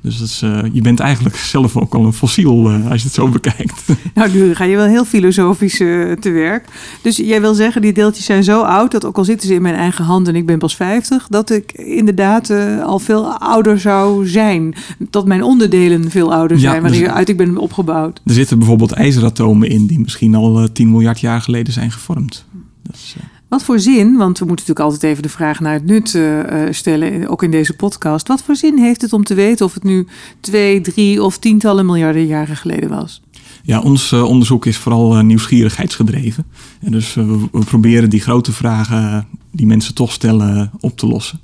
Dus 0.00 0.18
dat 0.18 0.28
is, 0.28 0.42
uh, 0.42 0.60
je 0.72 0.80
bent 0.80 1.00
eigenlijk 1.00 1.36
zelf 1.56 1.76
ook 1.76 1.94
al 1.94 2.04
een 2.04 2.12
fossiel 2.12 2.70
uh, 2.70 2.90
als 2.90 3.00
je 3.00 3.06
het 3.06 3.16
zo 3.16 3.28
bekijkt. 3.28 3.82
Nou, 4.14 4.30
nu 4.32 4.54
ga 4.54 4.64
je 4.64 4.76
wel 4.76 4.86
heel 4.86 5.04
filosofisch 5.04 5.76
te 5.76 6.30
werk. 6.32 6.68
Dus 7.02 7.16
jij 7.16 7.40
wil 7.40 7.54
zeggen, 7.54 7.82
die 7.82 7.92
deeltjes 7.92 8.24
zijn 8.24 8.44
zo 8.44 8.62
oud 8.62 8.90
dat 8.90 9.04
ook 9.04 9.18
al 9.18 9.24
zitten 9.24 9.48
ze 9.48 9.54
in 9.54 9.62
mijn 9.62 9.74
eigen 9.74 10.04
hand 10.04 10.28
en 10.28 10.36
ik 10.36 10.46
ben 10.46 10.58
pas 10.58 10.76
50, 10.76 11.26
dat 11.28 11.50
ik 11.50 11.72
inderdaad 11.72 12.50
al 12.82 12.98
veel 12.98 13.38
ouder 13.38 13.80
zou 13.80 14.28
zijn. 14.28 14.74
Dat 15.10 15.26
mijn 15.26 15.42
onderdelen 15.42 16.10
veel 16.10 16.34
ouder 16.34 16.58
zijn, 16.58 16.82
ja, 16.82 16.88
dus, 16.88 17.00
waaruit 17.00 17.28
ik 17.28 17.36
ben 17.36 17.56
opgebouwd. 17.56 18.20
Er 18.24 18.34
zitten 18.34 18.58
bijvoorbeeld 18.58 18.92
ijzeratomen 18.92 19.68
in 19.68 19.86
die 19.86 20.00
misschien 20.00 20.34
al 20.34 20.72
10 20.72 20.90
miljard 20.90 21.20
jaar 21.20 21.40
geleden 21.40 21.72
zijn 21.72 21.90
gevormd. 21.90 22.44
Dus, 22.82 23.16
wat 23.54 23.64
voor 23.64 23.80
zin, 23.80 24.16
want 24.16 24.38
we 24.38 24.44
moeten 24.44 24.66
natuurlijk 24.66 24.80
altijd 24.80 25.02
even 25.02 25.22
de 25.22 25.28
vraag 25.28 25.60
naar 25.60 25.72
het 25.72 25.86
nut 25.86 26.14
uh, 26.14 26.42
stellen, 26.70 27.28
ook 27.28 27.42
in 27.42 27.50
deze 27.50 27.76
podcast. 27.76 28.28
Wat 28.28 28.42
voor 28.42 28.56
zin 28.56 28.78
heeft 28.78 29.02
het 29.02 29.12
om 29.12 29.24
te 29.24 29.34
weten 29.34 29.66
of 29.66 29.74
het 29.74 29.84
nu 29.84 30.06
twee, 30.40 30.80
drie 30.80 31.22
of 31.22 31.38
tientallen 31.38 31.86
miljarden 31.86 32.26
jaren 32.26 32.56
geleden 32.56 32.88
was? 32.88 33.22
Ja, 33.62 33.80
ons 33.80 34.12
onderzoek 34.12 34.66
is 34.66 34.76
vooral 34.76 35.22
nieuwsgierigheidsgedreven. 35.22 36.46
En 36.80 36.90
dus 36.90 37.14
we, 37.14 37.48
proberen 37.64 38.10
die 38.10 38.20
grote 38.20 38.52
vragen 38.52 39.26
die 39.50 39.66
mensen 39.66 39.94
toch 39.94 40.12
stellen 40.12 40.70
op 40.80 40.96
te 40.96 41.06
lossen. 41.06 41.40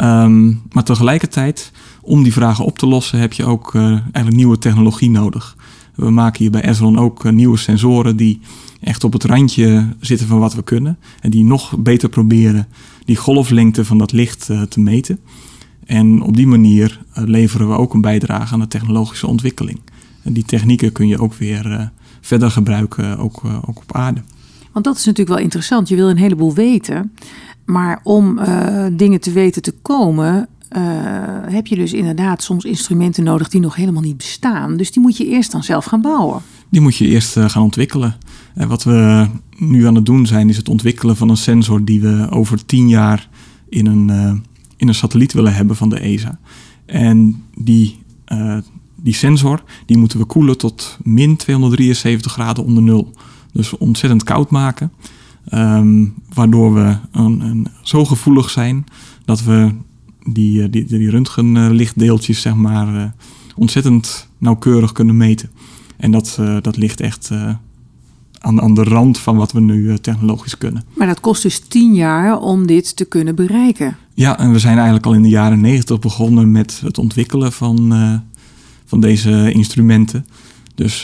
Um, 0.00 0.62
maar 0.72 0.84
tegelijkertijd, 0.84 1.72
om 2.00 2.22
die 2.22 2.32
vragen 2.32 2.64
op 2.64 2.78
te 2.78 2.86
lossen, 2.86 3.18
heb 3.18 3.32
je 3.32 3.44
ook 3.44 3.74
eigenlijk 3.74 4.36
nieuwe 4.36 4.58
technologie 4.58 5.10
nodig. 5.10 5.56
We 6.00 6.10
maken 6.10 6.38
hier 6.38 6.50
bij 6.50 6.62
Esron 6.62 6.98
ook 6.98 7.30
nieuwe 7.30 7.56
sensoren 7.56 8.16
die 8.16 8.40
echt 8.80 9.04
op 9.04 9.12
het 9.12 9.24
randje 9.24 9.86
zitten 10.00 10.26
van 10.26 10.38
wat 10.38 10.54
we 10.54 10.62
kunnen. 10.62 10.98
En 11.20 11.30
die 11.30 11.44
nog 11.44 11.78
beter 11.78 12.08
proberen 12.08 12.66
die 13.04 13.16
golflengte 13.16 13.84
van 13.84 13.98
dat 13.98 14.12
licht 14.12 14.48
uh, 14.50 14.62
te 14.62 14.80
meten. 14.80 15.18
En 15.86 16.22
op 16.22 16.36
die 16.36 16.46
manier 16.46 17.00
uh, 17.18 17.24
leveren 17.26 17.68
we 17.68 17.74
ook 17.74 17.94
een 17.94 18.00
bijdrage 18.00 18.54
aan 18.54 18.60
de 18.60 18.68
technologische 18.68 19.26
ontwikkeling. 19.26 19.80
En 20.22 20.32
die 20.32 20.44
technieken 20.44 20.92
kun 20.92 21.08
je 21.08 21.20
ook 21.20 21.34
weer 21.34 21.90
verder 22.20 22.50
gebruiken, 22.50 23.18
ook, 23.18 23.42
ook 23.44 23.78
op 23.78 23.96
aarde. 23.96 24.22
Want 24.72 24.84
dat 24.84 24.96
is 24.96 25.04
natuurlijk 25.04 25.36
wel 25.36 25.44
interessant. 25.44 25.88
Je 25.88 25.96
wil 25.96 26.08
een 26.08 26.16
heleboel 26.16 26.54
weten. 26.54 27.12
Maar 27.64 28.00
om 28.02 28.40
dingen 28.92 29.20
te 29.20 29.32
weten 29.32 29.62
te 29.62 29.74
komen, 29.82 30.48
eh, 30.70 30.82
heb 31.46 31.66
je 31.66 31.76
dus 31.76 31.92
inderdaad 31.92 32.42
soms 32.42 32.64
instrumenten 32.64 33.24
nodig 33.24 33.48
die 33.48 33.60
nog 33.60 33.74
helemaal 33.74 34.02
niet 34.02 34.16
bestaan. 34.16 34.76
Dus 34.76 34.92
die 34.92 35.02
moet 35.02 35.16
je 35.16 35.26
eerst 35.26 35.52
dan 35.52 35.62
zelf 35.62 35.84
gaan 35.84 36.00
bouwen. 36.00 36.42
Die 36.68 36.80
moet 36.80 36.96
je 36.96 37.06
eerst 37.06 37.36
eh, 37.36 37.48
gaan 37.48 37.62
ontwikkelen. 37.62 38.16
En 38.54 38.68
wat 38.68 38.84
we 38.84 39.28
nu 39.56 39.86
aan 39.86 39.94
het 39.94 40.06
doen 40.06 40.26
zijn, 40.26 40.48
is 40.48 40.56
het 40.56 40.68
ontwikkelen 40.68 41.16
van 41.16 41.28
een 41.28 41.36
sensor 41.36 41.84
die 41.84 42.00
we 42.00 42.26
over 42.30 42.66
tien 42.66 42.88
jaar 42.88 43.28
in 43.68 43.86
een, 43.86 44.10
eh, 44.10 44.32
in 44.76 44.88
een 44.88 44.94
satelliet 44.94 45.32
willen 45.32 45.54
hebben 45.54 45.76
van 45.76 45.88
de 45.88 46.00
ESA. 46.00 46.38
En 46.86 47.42
die, 47.54 47.98
die 48.96 49.14
sensor 49.14 49.62
die 49.86 49.98
moeten 49.98 50.18
we 50.18 50.24
koelen 50.24 50.58
tot 50.58 50.98
min 51.02 51.36
273 51.36 52.32
graden 52.32 52.64
onder 52.64 52.82
nul. 52.82 53.12
Dus 53.52 53.76
ontzettend 53.76 54.24
koud 54.24 54.50
maken. 54.50 54.92
Ehm, 55.48 56.06
waardoor 56.34 56.74
we 56.74 56.96
een, 57.12 57.40
een, 57.40 57.66
zo 57.82 58.04
gevoelig 58.04 58.50
zijn 58.50 58.84
dat 59.24 59.42
we 59.42 59.72
die, 60.26 60.62
eh, 60.62 60.68
die, 60.70 60.84
die 60.84 61.10
röntgenlichtdeeltjes 61.10 62.40
zeg 62.40 62.54
maar, 62.54 62.96
eh, 62.96 63.10
ontzettend 63.56 64.28
nauwkeurig 64.38 64.92
kunnen 64.92 65.16
meten. 65.16 65.50
En 65.96 66.10
dat, 66.10 66.36
eh, 66.40 66.56
dat 66.60 66.76
ligt 66.76 67.00
echt 67.00 67.30
aan, 68.38 68.60
aan 68.60 68.74
de 68.74 68.82
rand 68.82 69.18
van 69.18 69.36
wat 69.36 69.52
we 69.52 69.60
nu 69.60 69.98
technologisch 69.98 70.58
kunnen. 70.58 70.84
Maar 70.94 71.06
dat 71.06 71.20
kost 71.20 71.42
dus 71.42 71.58
tien 71.58 71.94
jaar 71.94 72.38
om 72.38 72.66
dit 72.66 72.96
te 72.96 73.04
kunnen 73.04 73.34
bereiken. 73.34 73.96
Ja, 74.14 74.38
en 74.38 74.52
we 74.52 74.58
zijn 74.58 74.74
eigenlijk 74.74 75.06
al 75.06 75.14
in 75.14 75.22
de 75.22 75.28
jaren 75.28 75.60
negentig 75.60 75.98
begonnen 75.98 76.52
met 76.52 76.80
het 76.84 76.98
ontwikkelen 76.98 77.52
van, 77.52 77.92
van 78.84 79.00
deze 79.00 79.52
instrumenten. 79.52 80.26
Dus 80.74 81.00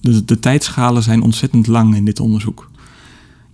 de, 0.00 0.24
de 0.24 0.38
tijdschalen 0.38 1.02
zijn 1.02 1.22
ontzettend 1.22 1.66
lang 1.66 1.96
in 1.96 2.04
dit 2.04 2.20
onderzoek. 2.20 2.70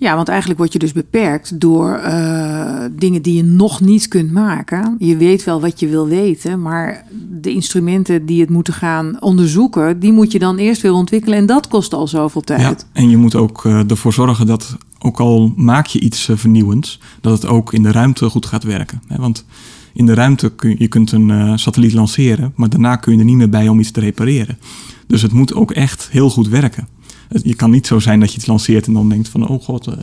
Ja, 0.00 0.14
want 0.14 0.28
eigenlijk 0.28 0.58
word 0.58 0.72
je 0.72 0.78
dus 0.78 0.92
beperkt 0.92 1.60
door 1.60 2.00
uh, 2.04 2.84
dingen 2.92 3.22
die 3.22 3.34
je 3.34 3.42
nog 3.42 3.80
niet 3.80 4.08
kunt 4.08 4.32
maken. 4.32 4.96
Je 4.98 5.16
weet 5.16 5.44
wel 5.44 5.60
wat 5.60 5.80
je 5.80 5.88
wil 5.88 6.06
weten, 6.06 6.62
maar 6.62 7.04
de 7.40 7.52
instrumenten 7.52 8.26
die 8.26 8.40
het 8.40 8.50
moeten 8.50 8.72
gaan 8.72 9.16
onderzoeken, 9.20 10.00
die 10.00 10.12
moet 10.12 10.32
je 10.32 10.38
dan 10.38 10.56
eerst 10.56 10.82
weer 10.82 10.92
ontwikkelen 10.92 11.38
en 11.38 11.46
dat 11.46 11.68
kost 11.68 11.94
al 11.94 12.08
zoveel 12.08 12.40
tijd. 12.40 12.60
Ja, 12.60 12.76
en 12.92 13.10
je 13.10 13.16
moet 13.16 13.34
ook 13.34 13.64
uh, 13.64 13.90
ervoor 13.90 14.12
zorgen 14.12 14.46
dat, 14.46 14.76
ook 14.98 15.20
al 15.20 15.52
maak 15.56 15.86
je 15.86 16.00
iets 16.00 16.28
uh, 16.28 16.36
vernieuwends, 16.36 17.00
dat 17.20 17.32
het 17.42 17.50
ook 17.50 17.72
in 17.72 17.82
de 17.82 17.92
ruimte 17.92 18.30
goed 18.30 18.46
gaat 18.46 18.64
werken. 18.64 19.02
Want 19.16 19.44
in 19.92 20.06
de 20.06 20.14
ruimte 20.14 20.50
kun 20.50 20.74
je, 20.78 20.88
kunt 20.88 21.12
een 21.12 21.58
satelliet 21.58 21.92
lanceren, 21.92 22.52
maar 22.56 22.68
daarna 22.68 22.96
kun 22.96 23.12
je 23.12 23.18
er 23.18 23.24
niet 23.24 23.36
meer 23.36 23.50
bij 23.50 23.68
om 23.68 23.80
iets 23.80 23.90
te 23.90 24.00
repareren. 24.00 24.58
Dus 25.06 25.22
het 25.22 25.32
moet 25.32 25.54
ook 25.54 25.70
echt 25.70 26.08
heel 26.10 26.30
goed 26.30 26.48
werken 26.48 26.88
je 27.28 27.54
kan 27.54 27.70
niet 27.70 27.86
zo 27.86 27.98
zijn 27.98 28.20
dat 28.20 28.30
je 28.30 28.36
iets 28.36 28.46
lanceert 28.46 28.86
en 28.86 28.92
dan 28.92 29.08
denkt 29.08 29.28
van, 29.28 29.48
oh 29.48 29.62
god, 29.62 29.88
uh, 29.88 29.94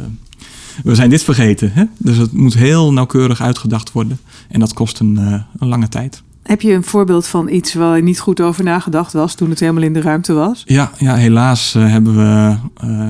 we 0.83 0.95
zijn 0.95 1.09
dit 1.09 1.23
vergeten. 1.23 1.71
Hè? 1.73 1.83
Dus 1.97 2.17
het 2.17 2.31
moet 2.31 2.53
heel 2.53 2.93
nauwkeurig 2.93 3.41
uitgedacht 3.41 3.91
worden. 3.91 4.19
En 4.49 4.59
dat 4.59 4.73
kost 4.73 4.99
een, 4.99 5.17
uh, 5.19 5.41
een 5.59 5.67
lange 5.67 5.89
tijd. 5.89 6.23
Heb 6.43 6.61
je 6.61 6.73
een 6.73 6.83
voorbeeld 6.83 7.27
van 7.27 7.49
iets 7.49 7.73
waar 7.73 7.95
je 7.95 8.03
niet 8.03 8.19
goed 8.19 8.41
over 8.41 8.63
nagedacht 8.63 9.13
was 9.13 9.35
toen 9.35 9.49
het 9.49 9.59
helemaal 9.59 9.83
in 9.83 9.93
de 9.93 10.01
ruimte 10.01 10.33
was? 10.33 10.63
Ja, 10.65 10.91
ja 10.97 11.15
helaas 11.15 11.75
uh, 11.75 11.91
hebben 11.91 12.15
we, 12.15 12.57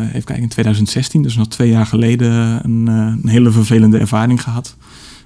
even 0.07 0.23
kijken, 0.23 0.43
in 0.43 0.49
2016, 0.49 1.21
dus 1.21 1.35
nog 1.35 1.47
twee 1.47 1.69
jaar 1.69 1.85
geleden, 1.85 2.59
een, 2.63 2.87
een 2.87 3.27
hele 3.27 3.51
vervelende 3.51 3.97
ervaring 3.97 4.41
gehad. 4.41 4.75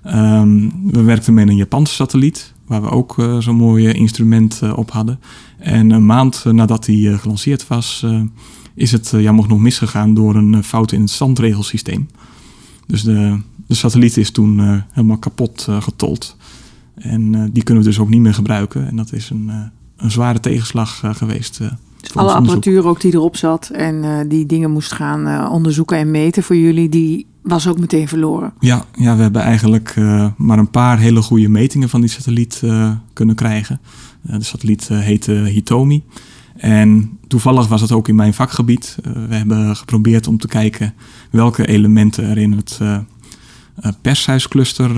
Um, 0.05 0.91
we 0.91 1.01
werkten 1.01 1.33
met 1.33 1.47
een 1.47 1.55
Japanse 1.55 1.93
satelliet, 1.93 2.53
waar 2.65 2.81
we 2.81 2.89
ook 2.89 3.15
zo'n 3.39 3.55
mooi 3.55 3.91
instrument 3.91 4.61
op 4.75 4.91
hadden. 4.91 5.19
En 5.57 5.91
een 5.91 6.05
maand 6.05 6.43
nadat 6.45 6.85
die 6.85 7.17
gelanceerd 7.17 7.67
was, 7.67 8.05
is 8.73 8.91
het 8.91 9.11
uh, 9.15 9.21
jammer 9.21 9.43
genoeg 9.43 9.59
misgegaan 9.59 10.13
door 10.13 10.35
een 10.35 10.53
uh, 10.53 10.61
fout 10.61 10.91
in 10.91 11.01
het 11.01 11.09
zandregelsysteem. 11.09 12.07
Dus 12.85 13.03
de, 13.03 13.39
de 13.67 13.75
satelliet 13.75 14.17
is 14.17 14.31
toen 14.31 14.59
uh, 14.59 14.77
helemaal 14.91 15.17
kapot 15.17 15.67
getold. 15.79 16.37
En 16.95 17.51
die 17.53 17.63
kunnen 17.63 17.83
we 17.83 17.89
dus 17.89 17.99
ook 17.99 18.09
niet 18.09 18.21
meer 18.21 18.33
gebruiken. 18.33 18.87
En 18.87 18.95
dat 18.95 19.13
is 19.13 19.29
een, 19.29 19.51
een 19.97 20.11
zware 20.11 20.39
tegenslag 20.39 21.03
geweest. 21.17 21.57
Dus 22.01 22.15
alle 22.15 22.33
apparatuur 22.33 22.87
ook 22.87 23.01
die 23.01 23.13
erop 23.13 23.35
zat 23.35 23.69
en 23.69 24.27
die 24.29 24.45
dingen 24.45 24.71
moest 24.71 24.91
gaan 24.91 25.49
onderzoeken 25.49 25.97
en 25.97 26.11
meten 26.11 26.43
voor 26.43 26.55
jullie, 26.55 26.89
die 26.89 27.25
was 27.41 27.67
ook 27.67 27.79
meteen 27.79 28.07
verloren. 28.07 28.53
Ja, 28.59 28.85
ja 28.97 29.15
we 29.15 29.21
hebben 29.21 29.41
eigenlijk 29.41 29.95
maar 30.37 30.59
een 30.59 30.71
paar 30.71 30.99
hele 30.99 31.21
goede 31.21 31.49
metingen 31.49 31.89
van 31.89 32.01
die 32.01 32.09
satelliet 32.09 32.63
kunnen 33.13 33.35
krijgen. 33.35 33.79
de 34.21 34.43
satelliet 34.43 34.87
heette 34.87 35.31
Hitomi. 35.31 36.03
En 36.59 37.17
toevallig 37.27 37.67
was 37.67 37.81
het 37.81 37.91
ook 37.91 38.07
in 38.07 38.15
mijn 38.15 38.33
vakgebied. 38.33 38.97
Uh, 39.07 39.13
we 39.27 39.35
hebben 39.35 39.75
geprobeerd 39.75 40.27
om 40.27 40.37
te 40.37 40.47
kijken 40.47 40.93
welke 41.29 41.67
elementen 41.67 42.29
er 42.29 42.37
in 42.37 42.51
het 42.51 42.79
uh, 42.81 42.97
pershuiscluster 44.01 44.91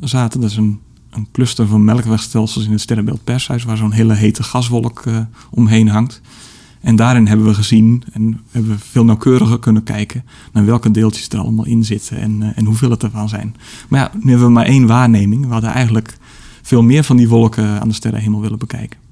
zaten. 0.00 0.40
Dat 0.40 0.50
is 0.50 0.56
een, 0.56 0.80
een, 1.10 1.28
cluster 1.32 1.66
van 1.66 1.84
melkwegstelsels 1.84 2.64
in 2.64 2.72
het 2.72 2.80
sterrenbeeld 2.80 3.24
Pershuis, 3.24 3.64
waar 3.64 3.76
zo'n 3.76 3.92
hele 3.92 4.14
hete 4.14 4.42
gaswolk 4.42 5.04
omheen 5.50 5.88
hangt. 5.88 6.20
En 6.80 6.96
daarin 6.96 7.26
hebben 7.26 7.46
we 7.46 7.54
gezien 7.54 8.02
en 8.12 8.40
hebben 8.50 8.70
we 8.70 8.78
veel 8.78 9.04
nauwkeuriger 9.04 9.58
kunnen 9.58 9.82
kijken 9.82 10.24
naar 10.52 10.64
welke 10.64 10.90
deeltjes 10.90 11.28
er 11.28 11.38
allemaal 11.38 11.66
in 11.66 11.84
zitten 11.84 12.16
en, 12.16 12.52
en 12.54 12.64
hoeveel 12.64 12.90
het 12.90 13.02
ervan 13.02 13.28
zijn. 13.28 13.56
Maar 13.88 14.00
ja, 14.00 14.10
nu 14.20 14.30
hebben 14.30 14.46
we 14.46 14.52
maar 14.52 14.66
één 14.66 14.86
waarneming. 14.86 15.46
We 15.46 15.52
hadden 15.52 15.70
eigenlijk 15.70 16.18
veel 16.62 16.82
meer 16.82 17.04
van 17.04 17.16
die 17.16 17.28
wolken 17.28 17.80
aan 17.80 17.88
de 17.88 17.94
sterrenhemel 17.94 18.40
willen 18.40 18.58
bekijken. 18.58 19.05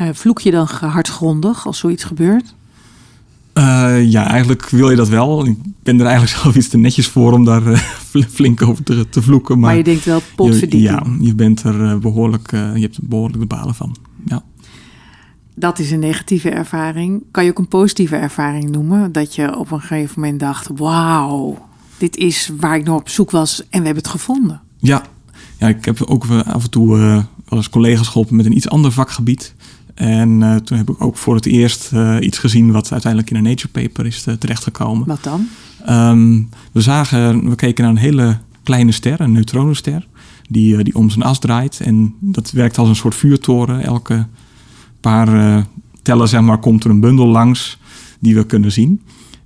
Uh, 0.00 0.08
vloek 0.12 0.40
je 0.40 0.50
dan 0.50 0.68
hardgrondig 0.80 1.66
als 1.66 1.78
zoiets 1.78 2.04
gebeurt? 2.04 2.54
Uh, 3.54 4.10
ja, 4.10 4.26
eigenlijk 4.26 4.68
wil 4.68 4.90
je 4.90 4.96
dat 4.96 5.08
wel. 5.08 5.46
Ik 5.46 5.56
ben 5.82 6.00
er 6.00 6.06
eigenlijk 6.06 6.36
zelf 6.42 6.56
iets 6.56 6.68
te 6.68 6.78
netjes 6.78 7.08
voor 7.08 7.32
om 7.32 7.44
daar 7.44 7.62
uh, 7.66 7.78
flink 8.28 8.62
over 8.62 8.84
te, 8.84 9.08
te, 9.08 9.22
vloeken. 9.22 9.58
Maar, 9.58 9.68
maar, 9.68 9.76
je 9.76 9.84
denkt 9.84 10.04
wel 10.04 10.20
potverdieking. 10.36 10.82
Ja, 10.82 11.26
je 11.26 11.34
bent 11.34 11.62
er 11.62 11.98
behoorlijk, 11.98 12.50
je 12.50 12.80
hebt 12.80 12.96
er 12.96 13.02
behoorlijk 13.06 13.40
de 13.40 13.46
balen 13.46 13.74
van. 13.74 13.96
Ja. 14.26 14.42
Dat 15.54 15.78
is 15.78 15.90
een 15.90 15.98
negatieve 15.98 16.50
ervaring. 16.50 17.22
Kan 17.30 17.44
je 17.44 17.50
ook 17.50 17.58
een 17.58 17.68
positieve 17.68 18.16
ervaring 18.16 18.70
noemen? 18.70 19.12
Dat 19.12 19.34
je 19.34 19.56
op 19.56 19.70
een 19.70 19.80
gegeven 19.80 20.20
moment 20.20 20.40
dacht, 20.40 20.68
wauw, 20.74 21.68
dit 21.98 22.16
is 22.16 22.50
waar 22.60 22.76
ik 22.76 22.84
nog 22.84 23.00
op 23.00 23.08
zoek 23.08 23.30
was 23.30 23.60
en 23.60 23.78
we 23.80 23.84
hebben 23.84 24.02
het 24.02 24.12
gevonden. 24.12 24.60
Ja, 24.78 25.02
ja 25.58 25.68
ik 25.68 25.84
heb 25.84 26.02
ook 26.02 26.24
af 26.30 26.64
en 26.64 26.70
toe 26.70 26.96
wel 27.48 27.58
eens 27.58 27.70
collega's 27.70 28.08
geholpen 28.08 28.36
met 28.36 28.46
een 28.46 28.56
iets 28.56 28.68
ander 28.68 28.92
vakgebied. 28.92 29.54
En 29.94 30.40
uh, 30.40 30.56
toen 30.56 30.76
heb 30.76 30.90
ik 30.90 31.02
ook 31.02 31.16
voor 31.16 31.34
het 31.34 31.46
eerst 31.46 31.90
uh, 31.94 32.16
iets 32.20 32.38
gezien 32.38 32.72
wat 32.72 32.92
uiteindelijk 32.92 33.30
in 33.30 33.36
een 33.36 33.42
Nature 33.42 33.68
paper 33.68 34.06
is 34.06 34.26
uh, 34.26 34.34
terechtgekomen. 34.34 35.06
Wat 35.06 35.22
dan? 35.22 35.48
Um, 35.88 36.48
we 36.72 36.80
zagen, 36.80 37.48
we 37.48 37.54
keken 37.54 37.84
naar 37.84 37.92
een 37.92 37.98
hele 37.98 38.38
kleine 38.62 38.92
ster, 38.92 39.20
een 39.20 39.32
neutronenster, 39.32 40.06
die, 40.48 40.84
die 40.84 40.94
om 40.94 41.10
zijn 41.10 41.24
as 41.24 41.38
draait. 41.38 41.80
En 41.80 42.14
dat 42.20 42.50
werkt 42.50 42.78
als 42.78 42.88
een 42.88 42.96
soort 42.96 43.14
vuurtoren. 43.14 43.82
Elke 43.82 44.26
paar 45.00 45.66
tellen 46.02 46.28
zeg 46.28 46.40
maar, 46.40 46.58
komt 46.58 46.84
er 46.84 46.90
een 46.90 47.00
bundel 47.00 47.26
langs 47.26 47.78
die 48.20 48.34
we 48.34 48.46
kunnen 48.46 48.72
zien. 48.72 49.00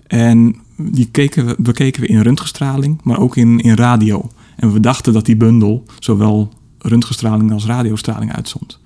En 0.06 0.56
die 0.76 1.08
keken 1.10 1.46
we, 1.46 1.54
bekeken 1.58 2.00
we 2.00 2.06
in 2.06 2.22
röntgenstraling, 2.22 3.00
maar 3.02 3.18
ook 3.18 3.36
in, 3.36 3.58
in 3.58 3.74
radio. 3.74 4.30
En 4.56 4.72
we 4.72 4.80
dachten 4.80 5.12
dat 5.12 5.26
die 5.26 5.36
bundel 5.36 5.84
zowel 5.98 6.52
röntgenstraling 6.78 7.52
als 7.52 7.66
radiostraling 7.66 8.34
uitzond. 8.34 8.78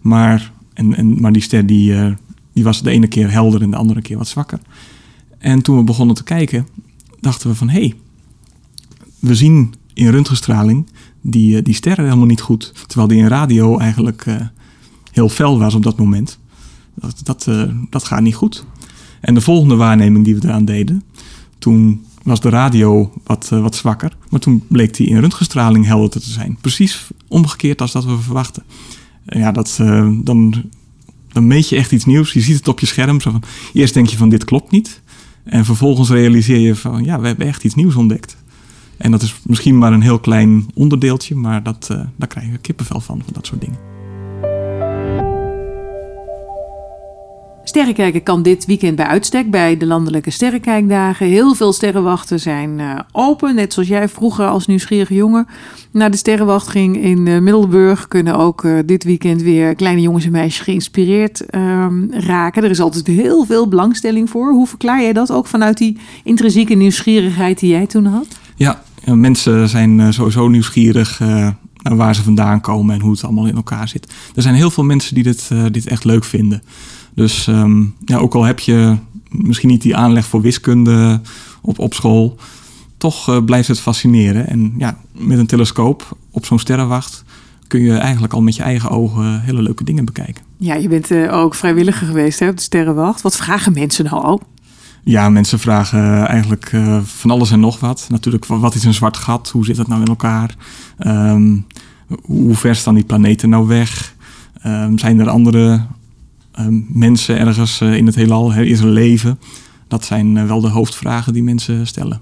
Maar 0.00 0.52
en, 0.74 0.94
en, 0.94 1.20
maar 1.20 1.32
die 1.32 1.42
ster 1.42 1.66
die, 1.66 1.92
uh, 1.92 2.12
die 2.52 2.64
was 2.64 2.82
de 2.82 2.90
ene 2.90 3.06
keer 3.06 3.30
helder 3.30 3.62
en 3.62 3.70
de 3.70 3.76
andere 3.76 4.02
keer 4.02 4.18
wat 4.18 4.28
zwakker. 4.28 4.60
En 5.38 5.62
toen 5.62 5.76
we 5.76 5.84
begonnen 5.84 6.14
te 6.14 6.24
kijken, 6.24 6.66
dachten 7.20 7.48
we 7.48 7.54
van 7.54 7.68
hé, 7.68 7.78
hey, 7.78 7.94
we 9.18 9.34
zien 9.34 9.74
in 9.94 10.08
röntgenstraling 10.08 10.86
die, 11.20 11.56
uh, 11.56 11.62
die 11.62 11.74
sterren 11.74 12.04
helemaal 12.04 12.26
niet 12.26 12.40
goed. 12.40 12.72
Terwijl 12.86 13.08
die 13.08 13.18
in 13.18 13.28
radio 13.28 13.78
eigenlijk 13.78 14.26
uh, 14.26 14.34
heel 15.12 15.28
fel 15.28 15.58
was 15.58 15.74
op 15.74 15.82
dat 15.82 15.98
moment. 15.98 16.38
Dat, 16.94 17.20
dat, 17.22 17.48
dat 17.90 18.04
gaat 18.04 18.20
niet 18.20 18.34
goed. 18.34 18.64
En 19.20 19.34
de 19.34 19.40
volgende 19.40 19.74
waarneming 19.74 20.24
die 20.24 20.34
we 20.36 20.46
eraan 20.46 20.64
deden, 20.64 21.02
toen 21.58 22.04
was 22.22 22.40
de 22.40 22.48
radio 22.48 23.12
wat, 23.24 23.48
wat 23.48 23.76
zwakker. 23.76 24.16
Maar 24.30 24.40
toen 24.40 24.62
bleek 24.68 24.96
die 24.96 25.06
in 25.06 25.18
röntgenstraling 25.18 25.86
helder 25.86 26.20
te 26.20 26.30
zijn. 26.30 26.58
Precies 26.60 27.08
omgekeerd 27.28 27.80
als 27.80 27.92
dat 27.92 28.04
we 28.04 28.18
verwachten 28.18 28.62
ja, 29.26 29.52
dat, 29.52 29.78
uh, 29.80 30.08
dan, 30.22 30.64
meet 31.32 31.68
je 31.68 31.76
echt 31.76 31.92
iets 31.92 32.04
nieuws. 32.04 32.32
Je 32.32 32.40
ziet 32.40 32.56
het 32.56 32.68
op 32.68 32.80
je 32.80 32.86
scherm. 32.86 33.20
Zo 33.20 33.30
van, 33.30 33.42
eerst 33.72 33.94
denk 33.94 34.06
je 34.06 34.16
van 34.16 34.28
dit 34.28 34.44
klopt 34.44 34.70
niet. 34.70 35.02
En 35.44 35.64
vervolgens 35.64 36.10
realiseer 36.10 36.58
je 36.58 36.76
van 36.76 37.04
ja, 37.04 37.20
we 37.20 37.26
hebben 37.26 37.46
echt 37.46 37.64
iets 37.64 37.74
nieuws 37.74 37.94
ontdekt. 37.94 38.36
En 38.96 39.10
dat 39.10 39.22
is 39.22 39.40
misschien 39.42 39.78
maar 39.78 39.92
een 39.92 40.02
heel 40.02 40.18
klein 40.18 40.66
onderdeeltje, 40.74 41.34
maar 41.34 41.62
dat, 41.62 41.88
uh, 41.92 42.00
daar 42.16 42.28
krijg 42.28 42.50
je 42.50 42.58
kippenvel 42.58 43.00
van, 43.00 43.22
van 43.24 43.32
dat 43.32 43.46
soort 43.46 43.60
dingen. 43.60 43.93
Sterrenkijken 47.66 48.22
kan 48.22 48.42
dit 48.42 48.64
weekend 48.64 48.96
bij 48.96 49.06
uitstek 49.06 49.50
bij 49.50 49.76
de 49.76 49.86
landelijke 49.86 50.30
sterrenkijkdagen. 50.30 51.26
Heel 51.26 51.54
veel 51.54 51.72
sterrenwachten 51.72 52.40
zijn 52.40 52.78
uh, 52.78 52.98
open. 53.12 53.54
Net 53.54 53.72
zoals 53.72 53.88
jij 53.88 54.08
vroeger 54.08 54.46
als 54.46 54.66
nieuwsgierige 54.66 55.14
jongen 55.14 55.46
naar 55.90 56.10
de 56.10 56.16
sterrenwacht 56.16 56.68
ging 56.68 57.02
in 57.02 57.26
uh, 57.26 57.40
Middelburg. 57.40 58.08
Kunnen 58.08 58.36
ook 58.36 58.62
uh, 58.62 58.78
dit 58.86 59.04
weekend 59.04 59.42
weer 59.42 59.74
kleine 59.74 60.00
jongens 60.00 60.24
en 60.24 60.32
meisjes 60.32 60.64
geïnspireerd 60.64 61.46
ehm, 61.46 62.10
raken. 62.10 62.64
Er 62.64 62.70
is 62.70 62.80
altijd 62.80 63.06
heel 63.06 63.44
veel 63.44 63.68
belangstelling 63.68 64.30
voor. 64.30 64.52
Hoe 64.52 64.66
verklaar 64.66 65.02
jij 65.02 65.12
dat 65.12 65.32
ook 65.32 65.46
vanuit 65.46 65.78
die 65.78 65.98
intrinsieke 66.24 66.74
nieuwsgierigheid 66.74 67.58
die 67.58 67.70
jij 67.70 67.86
toen 67.86 68.06
had? 68.06 68.26
Ja, 68.56 68.82
mensen 69.04 69.68
zijn 69.68 70.12
sowieso 70.12 70.48
nieuwsgierig 70.48 71.18
naar 71.18 71.96
waar 71.96 72.14
ze 72.14 72.22
vandaan 72.22 72.60
komen 72.60 72.94
en 72.94 73.00
hoe 73.00 73.12
het 73.12 73.24
allemaal 73.24 73.46
in 73.46 73.56
elkaar 73.56 73.88
zit. 73.88 74.12
Er 74.34 74.42
zijn 74.42 74.54
heel 74.54 74.70
veel 74.70 74.84
mensen 74.84 75.14
die 75.14 75.24
dit, 75.24 75.50
dit 75.70 75.86
echt 75.86 76.04
leuk 76.04 76.24
vinden. 76.24 76.62
Dus 77.14 77.46
ehm, 77.46 77.82
ja, 78.04 78.18
ook 78.18 78.34
al 78.34 78.44
heb 78.44 78.58
je 78.58 78.96
misschien 79.28 79.68
niet 79.68 79.82
die 79.82 79.96
aanleg 79.96 80.26
voor 80.26 80.40
wiskunde 80.40 81.20
op, 81.62 81.78
op 81.78 81.94
school, 81.94 82.38
toch 82.96 83.44
blijft 83.44 83.68
het 83.68 83.80
fascineren. 83.80 84.48
En 84.48 84.74
ja, 84.78 84.98
met 85.12 85.38
een 85.38 85.46
telescoop 85.46 86.16
op 86.30 86.46
zo'n 86.46 86.58
sterrenwacht 86.58 87.24
kun 87.66 87.80
je 87.80 87.96
eigenlijk 87.96 88.32
al 88.32 88.42
met 88.42 88.56
je 88.56 88.62
eigen 88.62 88.90
ogen 88.90 89.40
hele 89.40 89.62
leuke 89.62 89.84
dingen 89.84 90.04
bekijken. 90.04 90.44
Ja, 90.56 90.74
je 90.74 90.88
bent 90.88 91.12
ook 91.28 91.54
vrijwilliger 91.54 92.06
geweest 92.06 92.38
hè, 92.38 92.48
op 92.48 92.56
de 92.56 92.62
Sterrenwacht. 92.62 93.22
Wat 93.22 93.36
vragen 93.36 93.72
mensen 93.72 94.04
nou 94.04 94.24
al? 94.24 94.42
Ja, 95.04 95.28
mensen 95.28 95.58
vragen 95.58 96.26
eigenlijk 96.26 96.72
uh, 96.72 96.98
van 97.02 97.30
alles 97.30 97.50
en 97.50 97.60
nog 97.60 97.80
wat. 97.80 98.06
Natuurlijk, 98.08 98.44
wat 98.44 98.74
is 98.74 98.84
een 98.84 98.94
zwart 98.94 99.16
gat? 99.16 99.50
Hoe 99.50 99.64
zit 99.64 99.76
dat 99.76 99.88
nou 99.88 100.00
in 100.00 100.06
elkaar? 100.06 100.54
Um, 101.06 101.66
hoe 102.22 102.54
ver 102.54 102.74
staan 102.74 102.94
die 102.94 103.04
planeten 103.04 103.48
nou 103.48 103.66
weg? 103.66 104.14
Um, 104.66 104.98
zijn 104.98 105.20
er 105.20 105.28
andere 105.28 105.80
mensen 106.88 107.38
ergens 107.38 107.80
uh, 107.80 107.96
in 107.96 108.06
het 108.06 108.14
heelal? 108.14 108.52
Is 108.52 108.80
er 108.80 108.86
leven? 108.86 109.38
Dat 109.88 110.04
zijn 110.04 110.36
uh, 110.36 110.46
wel 110.46 110.60
de 110.60 110.68
hoofdvragen 110.68 111.32
die 111.32 111.42
mensen 111.42 111.86
stellen. 111.86 112.20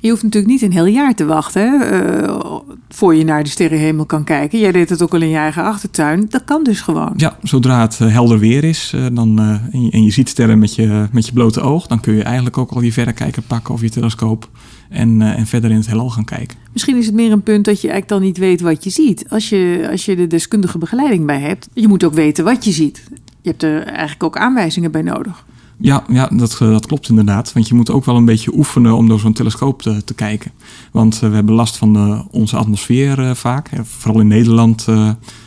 Je 0.00 0.10
hoeft 0.10 0.22
natuurlijk 0.22 0.52
niet 0.52 0.62
een 0.62 0.72
heel 0.72 0.86
jaar 0.86 1.14
te 1.14 1.24
wachten 1.24 1.92
uh, 1.92 2.56
voor 2.88 3.14
je 3.14 3.24
naar 3.24 3.42
de 3.42 3.48
sterrenhemel 3.48 4.04
kan 4.04 4.24
kijken. 4.24 4.58
Jij 4.58 4.72
deed 4.72 4.88
het 4.88 5.02
ook 5.02 5.12
al 5.12 5.20
in 5.20 5.28
je 5.28 5.36
eigen 5.36 5.64
achtertuin. 5.64 6.26
Dat 6.28 6.44
kan 6.44 6.64
dus 6.64 6.80
gewoon. 6.80 7.12
Ja, 7.16 7.36
zodra 7.42 7.80
het 7.80 7.98
helder 7.98 8.38
weer 8.38 8.64
is 8.64 8.92
uh, 8.94 9.06
dan, 9.12 9.38
en 9.72 9.84
je, 9.84 9.90
en, 9.90 10.04
je, 10.04 10.10
ziet 10.10 10.28
sterren 10.28 10.58
met 10.58 10.74
je, 10.74 11.08
met 11.12 11.26
je 11.26 11.32
blote 11.32 11.60
oog, 11.60 11.86
dan 11.86 12.00
kun 12.00 12.14
je 12.14 12.22
eigenlijk 12.22 12.58
ook 12.58 12.70
al 12.70 12.80
je 12.80 12.92
verrekijker 12.92 13.42
pakken 13.42 13.74
of 13.74 13.80
je 13.80 13.90
telescoop 13.90 14.48
en, 14.88 15.22
en 15.22 15.46
verder 15.46 15.70
in 15.70 15.76
het 15.76 15.86
heelal 15.86 16.10
gaan 16.10 16.24
kijken. 16.24 16.56
Misschien 16.72 16.96
is 16.96 17.06
het 17.06 17.14
meer 17.14 17.32
een 17.32 17.42
punt 17.42 17.64
dat 17.64 17.80
je 17.80 17.88
eigenlijk 17.88 18.20
dan 18.20 18.28
niet 18.28 18.38
weet 18.38 18.60
wat 18.60 18.84
je 18.84 18.90
ziet. 18.90 19.24
Als 19.28 19.48
je, 19.48 19.88
als 19.90 20.04
je 20.04 20.16
de 20.16 20.26
deskundige 20.26 20.78
begeleiding 20.78 21.26
bij 21.26 21.40
hebt, 21.40 21.68
je 21.74 21.88
moet 21.88 22.04
ook 22.04 22.14
weten 22.14 22.44
wat 22.44 22.64
je 22.64 22.72
ziet. 22.72 23.02
Je 23.42 23.50
hebt 23.50 23.62
er 23.62 23.82
eigenlijk 23.82 24.22
ook 24.22 24.36
aanwijzingen 24.36 24.90
bij 24.90 25.02
nodig. 25.02 25.44
Ja, 25.76 26.04
ja 26.08 26.26
dat, 26.26 26.52
eh, 26.52 26.58
dat 26.58 26.86
klopt 26.86 27.08
inderdaad. 27.08 27.52
Want 27.52 27.68
je 27.68 27.74
moet 27.74 27.90
ook 27.90 28.04
wel 28.04 28.16
een 28.16 28.24
beetje 28.24 28.54
oefenen 28.56 28.96
om 28.96 29.08
door 29.08 29.18
zo'n 29.18 29.32
telescoop 29.32 29.82
te, 29.82 30.04
te 30.04 30.14
kijken. 30.14 30.50
Want 30.92 31.14
uh, 31.14 31.28
we 31.28 31.34
hebben 31.34 31.54
last 31.54 31.76
van 31.76 31.92
de, 31.92 32.24
onze 32.30 32.56
atmosfeer 32.56 33.36
vaak. 33.36 33.70
Vooral 33.82 34.20
in 34.20 34.26
Nederland 34.26 34.84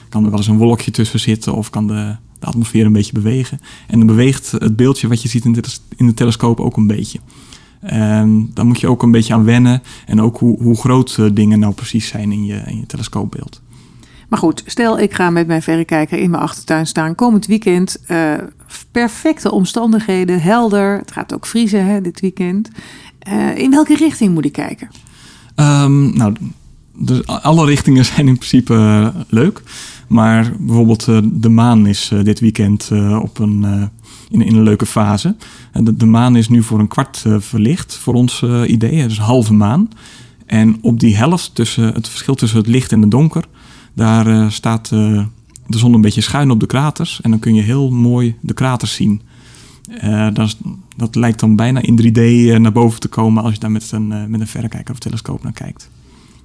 kan 0.09 0.23
er 0.23 0.29
wel 0.29 0.39
eens 0.39 0.47
een 0.47 0.57
wolkje 0.57 0.91
tussen 0.91 1.19
zitten 1.19 1.53
of 1.53 1.69
kan 1.69 1.87
de, 1.87 2.15
de, 2.39 2.45
atmosfeer 2.45 2.85
een 2.85 2.93
beetje 2.93 3.13
bewegen. 3.13 3.61
En 3.87 3.97
dan 3.97 4.07
beweegt 4.07 4.51
het 4.51 4.75
beeldje 4.75 5.07
wat 5.07 5.21
je 5.21 5.29
ziet 5.29 5.45
in 5.45 5.53
de, 5.53 5.63
in 5.95 6.05
de 6.05 6.13
telescoop 6.13 6.59
ook 6.59 6.77
een 6.77 6.87
beetje. 6.87 7.19
En 7.79 8.51
dan 8.53 8.67
moet 8.67 8.79
je 8.79 8.87
ook 8.87 9.03
een 9.03 9.11
beetje 9.11 9.33
aan 9.33 9.43
wennen. 9.43 9.81
En 10.05 10.21
ook 10.21 10.37
hoe, 10.37 10.63
hoe 10.63 10.77
groot 10.77 11.35
dingen 11.35 11.59
nou 11.59 11.73
precies 11.73 12.07
zijn 12.07 12.31
in 12.31 12.45
je, 12.45 12.61
in 12.65 12.79
je 12.79 12.85
telescoopbeeld. 12.85 13.61
Maar 14.29 14.39
goed, 14.39 14.63
stel 14.65 14.99
ik 14.99 15.13
ga 15.13 15.29
met 15.29 15.47
mijn 15.47 15.61
verrekijker 15.61 16.17
in 16.17 16.29
mijn 16.29 16.43
achtertuin 16.43 16.87
staan 16.87 17.15
komend 17.15 17.45
weekend. 17.45 17.97
Uh, 18.07 18.33
perfecte 18.91 19.51
omstandigheden, 19.51 20.41
helder. 20.41 20.97
Het 20.97 21.11
gaat 21.11 21.33
ook 21.33 21.45
vriezen 21.45 21.85
hè, 21.85 22.01
dit 22.01 22.19
weekend. 22.19 22.69
Uh, 23.27 23.57
in 23.57 23.71
welke 23.71 23.95
richting 23.95 24.33
moet 24.33 24.45
ik 24.45 24.51
kijken? 24.51 24.89
Um, 25.55 26.17
nou, 26.17 26.33
dus 26.93 27.27
alle 27.27 27.65
richtingen 27.65 28.05
zijn 28.15 28.27
in 28.27 28.37
principe 28.37 28.73
uh, 28.73 29.07
leuk. 29.29 29.61
Maar 30.07 30.51
bijvoorbeeld 30.59 31.05
de 31.23 31.49
maan 31.49 31.87
is 31.87 32.11
dit 32.23 32.39
weekend 32.39 32.91
op 33.21 33.39
een, 33.39 33.63
in, 34.29 34.41
in, 34.41 34.55
een 34.55 34.63
leuke 34.63 34.85
fase. 34.85 35.35
De, 35.71 35.95
de, 35.95 36.05
maan 36.05 36.35
is 36.35 36.49
nu 36.49 36.63
voor 36.63 36.79
een 36.79 36.87
kwart 36.87 37.25
verlicht, 37.37 37.95
voor 37.95 38.13
ons 38.13 38.43
idee. 38.65 39.07
Dus 39.07 39.19
halve 39.19 39.53
maan. 39.53 39.89
En 40.45 40.77
op 40.81 40.99
die 40.99 41.15
helft, 41.15 41.55
tussen, 41.55 41.93
het 41.93 42.07
verschil 42.07 42.35
tussen 42.35 42.57
het 42.57 42.67
licht 42.67 42.91
en 42.91 43.01
het 43.01 43.11
donker 43.11 43.43
daar 43.95 44.27
uh, 44.27 44.49
staat 44.49 44.91
uh, 44.93 45.25
de 45.67 45.77
zon 45.77 45.93
een 45.93 46.01
beetje 46.01 46.21
schuin 46.21 46.51
op 46.51 46.59
de 46.59 46.65
kraters. 46.65 47.21
En 47.21 47.29
dan 47.29 47.39
kun 47.39 47.55
je 47.55 47.61
heel 47.61 47.91
mooi 47.91 48.35
de 48.41 48.53
kraters 48.53 48.93
zien. 48.93 49.21
Uh, 50.03 50.27
dat, 50.33 50.57
dat, 50.95 51.15
lijkt 51.15 51.39
dan 51.39 51.55
bijna 51.55 51.81
in 51.81 52.01
3D 52.01 52.61
naar 52.61 52.71
boven 52.71 52.99
te 52.99 53.07
komen 53.07 53.43
als 53.43 53.53
je 53.53 53.59
daar 53.59 53.71
met 53.71 53.91
een, 53.91 54.07
met 54.07 54.39
een 54.39 54.47
verrekijker 54.47 54.93
of 54.93 54.99
telescoop 54.99 55.43
naar 55.43 55.51
kijkt. 55.51 55.89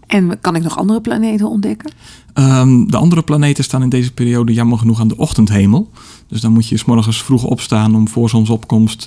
En 0.07 0.41
kan 0.41 0.57
ik 0.57 0.63
nog 0.63 0.79
andere 0.79 1.01
planeten 1.01 1.49
ontdekken? 1.49 1.93
Um, 2.35 2.91
de 2.91 2.97
andere 2.97 3.23
planeten 3.23 3.65
staan 3.65 3.83
in 3.83 3.89
deze 3.89 4.13
periode 4.13 4.53
jammer 4.53 4.79
genoeg 4.79 5.01
aan 5.01 5.09
de 5.09 5.17
ochtendhemel. 5.17 5.91
Dus 6.27 6.41
dan 6.41 6.53
moet 6.53 6.69
je 6.69 6.77
s 6.77 6.85
morgens 6.85 7.23
vroeg 7.23 7.45
opstaan 7.45 7.95
om 7.95 8.09
voor 8.09 8.29
zonsopkomst 8.29 9.05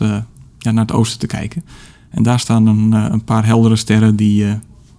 ja, 0.57 0.71
naar 0.71 0.85
het 0.85 0.91
oosten 0.91 1.19
te 1.19 1.27
kijken. 1.27 1.63
En 2.09 2.23
daar 2.23 2.39
staan 2.39 2.65
een, 2.65 2.91
een 2.91 3.23
paar 3.23 3.45
heldere 3.45 3.75
sterren 3.75 4.15
die, 4.15 4.45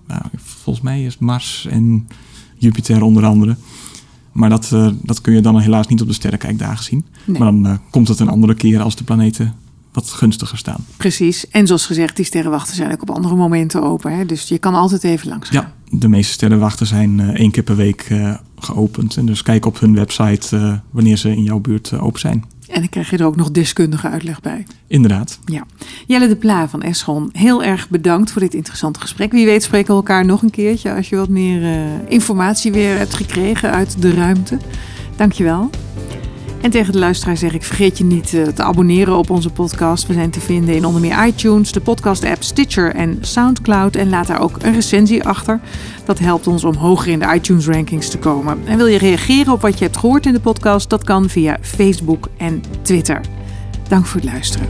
nou, 0.06 0.22
volgens 0.36 0.84
mij 0.84 1.04
is 1.04 1.18
Mars 1.18 1.66
en 1.70 2.06
Jupiter 2.64 3.02
onder 3.02 3.24
andere. 3.24 3.56
Maar 4.32 4.48
dat, 4.48 4.70
uh, 4.74 4.88
dat 5.02 5.20
kun 5.20 5.34
je 5.34 5.40
dan 5.40 5.58
helaas 5.58 5.86
niet 5.86 6.00
op 6.00 6.06
de 6.06 6.14
sterrenkijkdagen 6.14 6.84
zien. 6.84 7.04
Nee. 7.24 7.38
Maar 7.38 7.52
dan 7.52 7.66
uh, 7.66 7.74
komt 7.90 8.08
het 8.08 8.20
een 8.20 8.28
andere 8.28 8.54
keer 8.54 8.80
als 8.80 8.96
de 8.96 9.04
planeten 9.04 9.54
wat 9.92 10.10
gunstiger 10.10 10.58
staan. 10.58 10.84
Precies. 10.96 11.48
En 11.48 11.66
zoals 11.66 11.86
gezegd, 11.86 12.16
die 12.16 12.24
sterrenwachten 12.24 12.76
zijn 12.76 12.92
ook 12.92 13.02
op 13.02 13.10
andere 13.10 13.34
momenten 13.36 13.82
open. 13.82 14.16
Hè? 14.16 14.26
Dus 14.26 14.48
je 14.48 14.58
kan 14.58 14.74
altijd 14.74 15.04
even 15.04 15.28
langs 15.28 15.48
gaan. 15.48 15.72
Ja, 15.90 15.98
de 15.98 16.08
meeste 16.08 16.32
sterrenwachten 16.32 16.86
zijn 16.86 17.18
uh, 17.18 17.28
één 17.28 17.50
keer 17.50 17.62
per 17.62 17.76
week 17.76 18.10
geopend. 18.58 19.16
En 19.16 19.26
dus 19.26 19.42
kijk 19.42 19.66
op 19.66 19.80
hun 19.80 19.94
website 19.94 20.80
wanneer 20.90 21.16
ze 21.16 21.30
in 21.30 21.42
jouw 21.42 21.58
buurt 21.58 21.98
open 21.98 22.20
zijn. 22.20 22.44
En 22.68 22.80
dan 22.80 22.88
krijg 22.88 23.10
je 23.10 23.16
er 23.16 23.26
ook 23.26 23.36
nog 23.36 23.50
deskundige 23.50 24.08
uitleg 24.08 24.40
bij. 24.40 24.66
Inderdaad. 24.86 25.38
Ja. 25.44 25.66
Jelle 26.06 26.28
de 26.28 26.36
Pla 26.36 26.68
van 26.68 26.82
Eschon, 26.82 27.28
heel 27.32 27.64
erg 27.64 27.88
bedankt 27.88 28.30
voor 28.30 28.40
dit 28.40 28.54
interessante 28.54 29.00
gesprek. 29.00 29.32
Wie 29.32 29.46
weet 29.46 29.62
spreken 29.62 29.88
we 29.88 29.94
elkaar 29.94 30.24
nog 30.24 30.42
een 30.42 30.50
keertje 30.50 30.94
als 30.94 31.08
je 31.08 31.16
wat 31.16 31.28
meer 31.28 31.62
uh, 31.62 31.84
informatie 32.08 32.72
weer 32.72 32.98
hebt 32.98 33.14
gekregen 33.14 33.70
uit 33.70 34.02
de 34.02 34.14
ruimte. 34.14 34.58
Dankjewel. 35.16 35.70
En 36.64 36.70
tegen 36.70 36.92
de 36.92 36.98
luisteraar 36.98 37.36
zeg 37.36 37.52
ik: 37.52 37.62
vergeet 37.62 37.98
je 37.98 38.04
niet 38.04 38.32
uh, 38.32 38.46
te 38.46 38.62
abonneren 38.62 39.16
op 39.16 39.30
onze 39.30 39.50
podcast. 39.50 40.06
We 40.06 40.12
zijn 40.12 40.30
te 40.30 40.40
vinden 40.40 40.74
in 40.74 40.84
onder 40.84 41.00
meer 41.00 41.26
iTunes, 41.26 41.72
de 41.72 41.80
podcast-app 41.80 42.42
Stitcher 42.42 42.94
en 42.94 43.18
Soundcloud. 43.20 43.96
En 43.96 44.08
laat 44.08 44.26
daar 44.26 44.40
ook 44.40 44.56
een 44.62 44.74
recensie 44.74 45.24
achter. 45.24 45.60
Dat 46.04 46.18
helpt 46.18 46.46
ons 46.46 46.64
om 46.64 46.74
hoger 46.74 47.12
in 47.12 47.18
de 47.18 47.34
iTunes-rankings 47.34 48.08
te 48.08 48.18
komen. 48.18 48.58
En 48.64 48.76
wil 48.76 48.86
je 48.86 48.98
reageren 48.98 49.52
op 49.52 49.60
wat 49.60 49.78
je 49.78 49.84
hebt 49.84 49.96
gehoord 49.96 50.26
in 50.26 50.32
de 50.32 50.40
podcast? 50.40 50.90
Dat 50.90 51.04
kan 51.04 51.28
via 51.28 51.58
Facebook 51.60 52.28
en 52.36 52.62
Twitter. 52.82 53.20
Dank 53.88 54.06
voor 54.06 54.20
het 54.20 54.30
luisteren. 54.30 54.68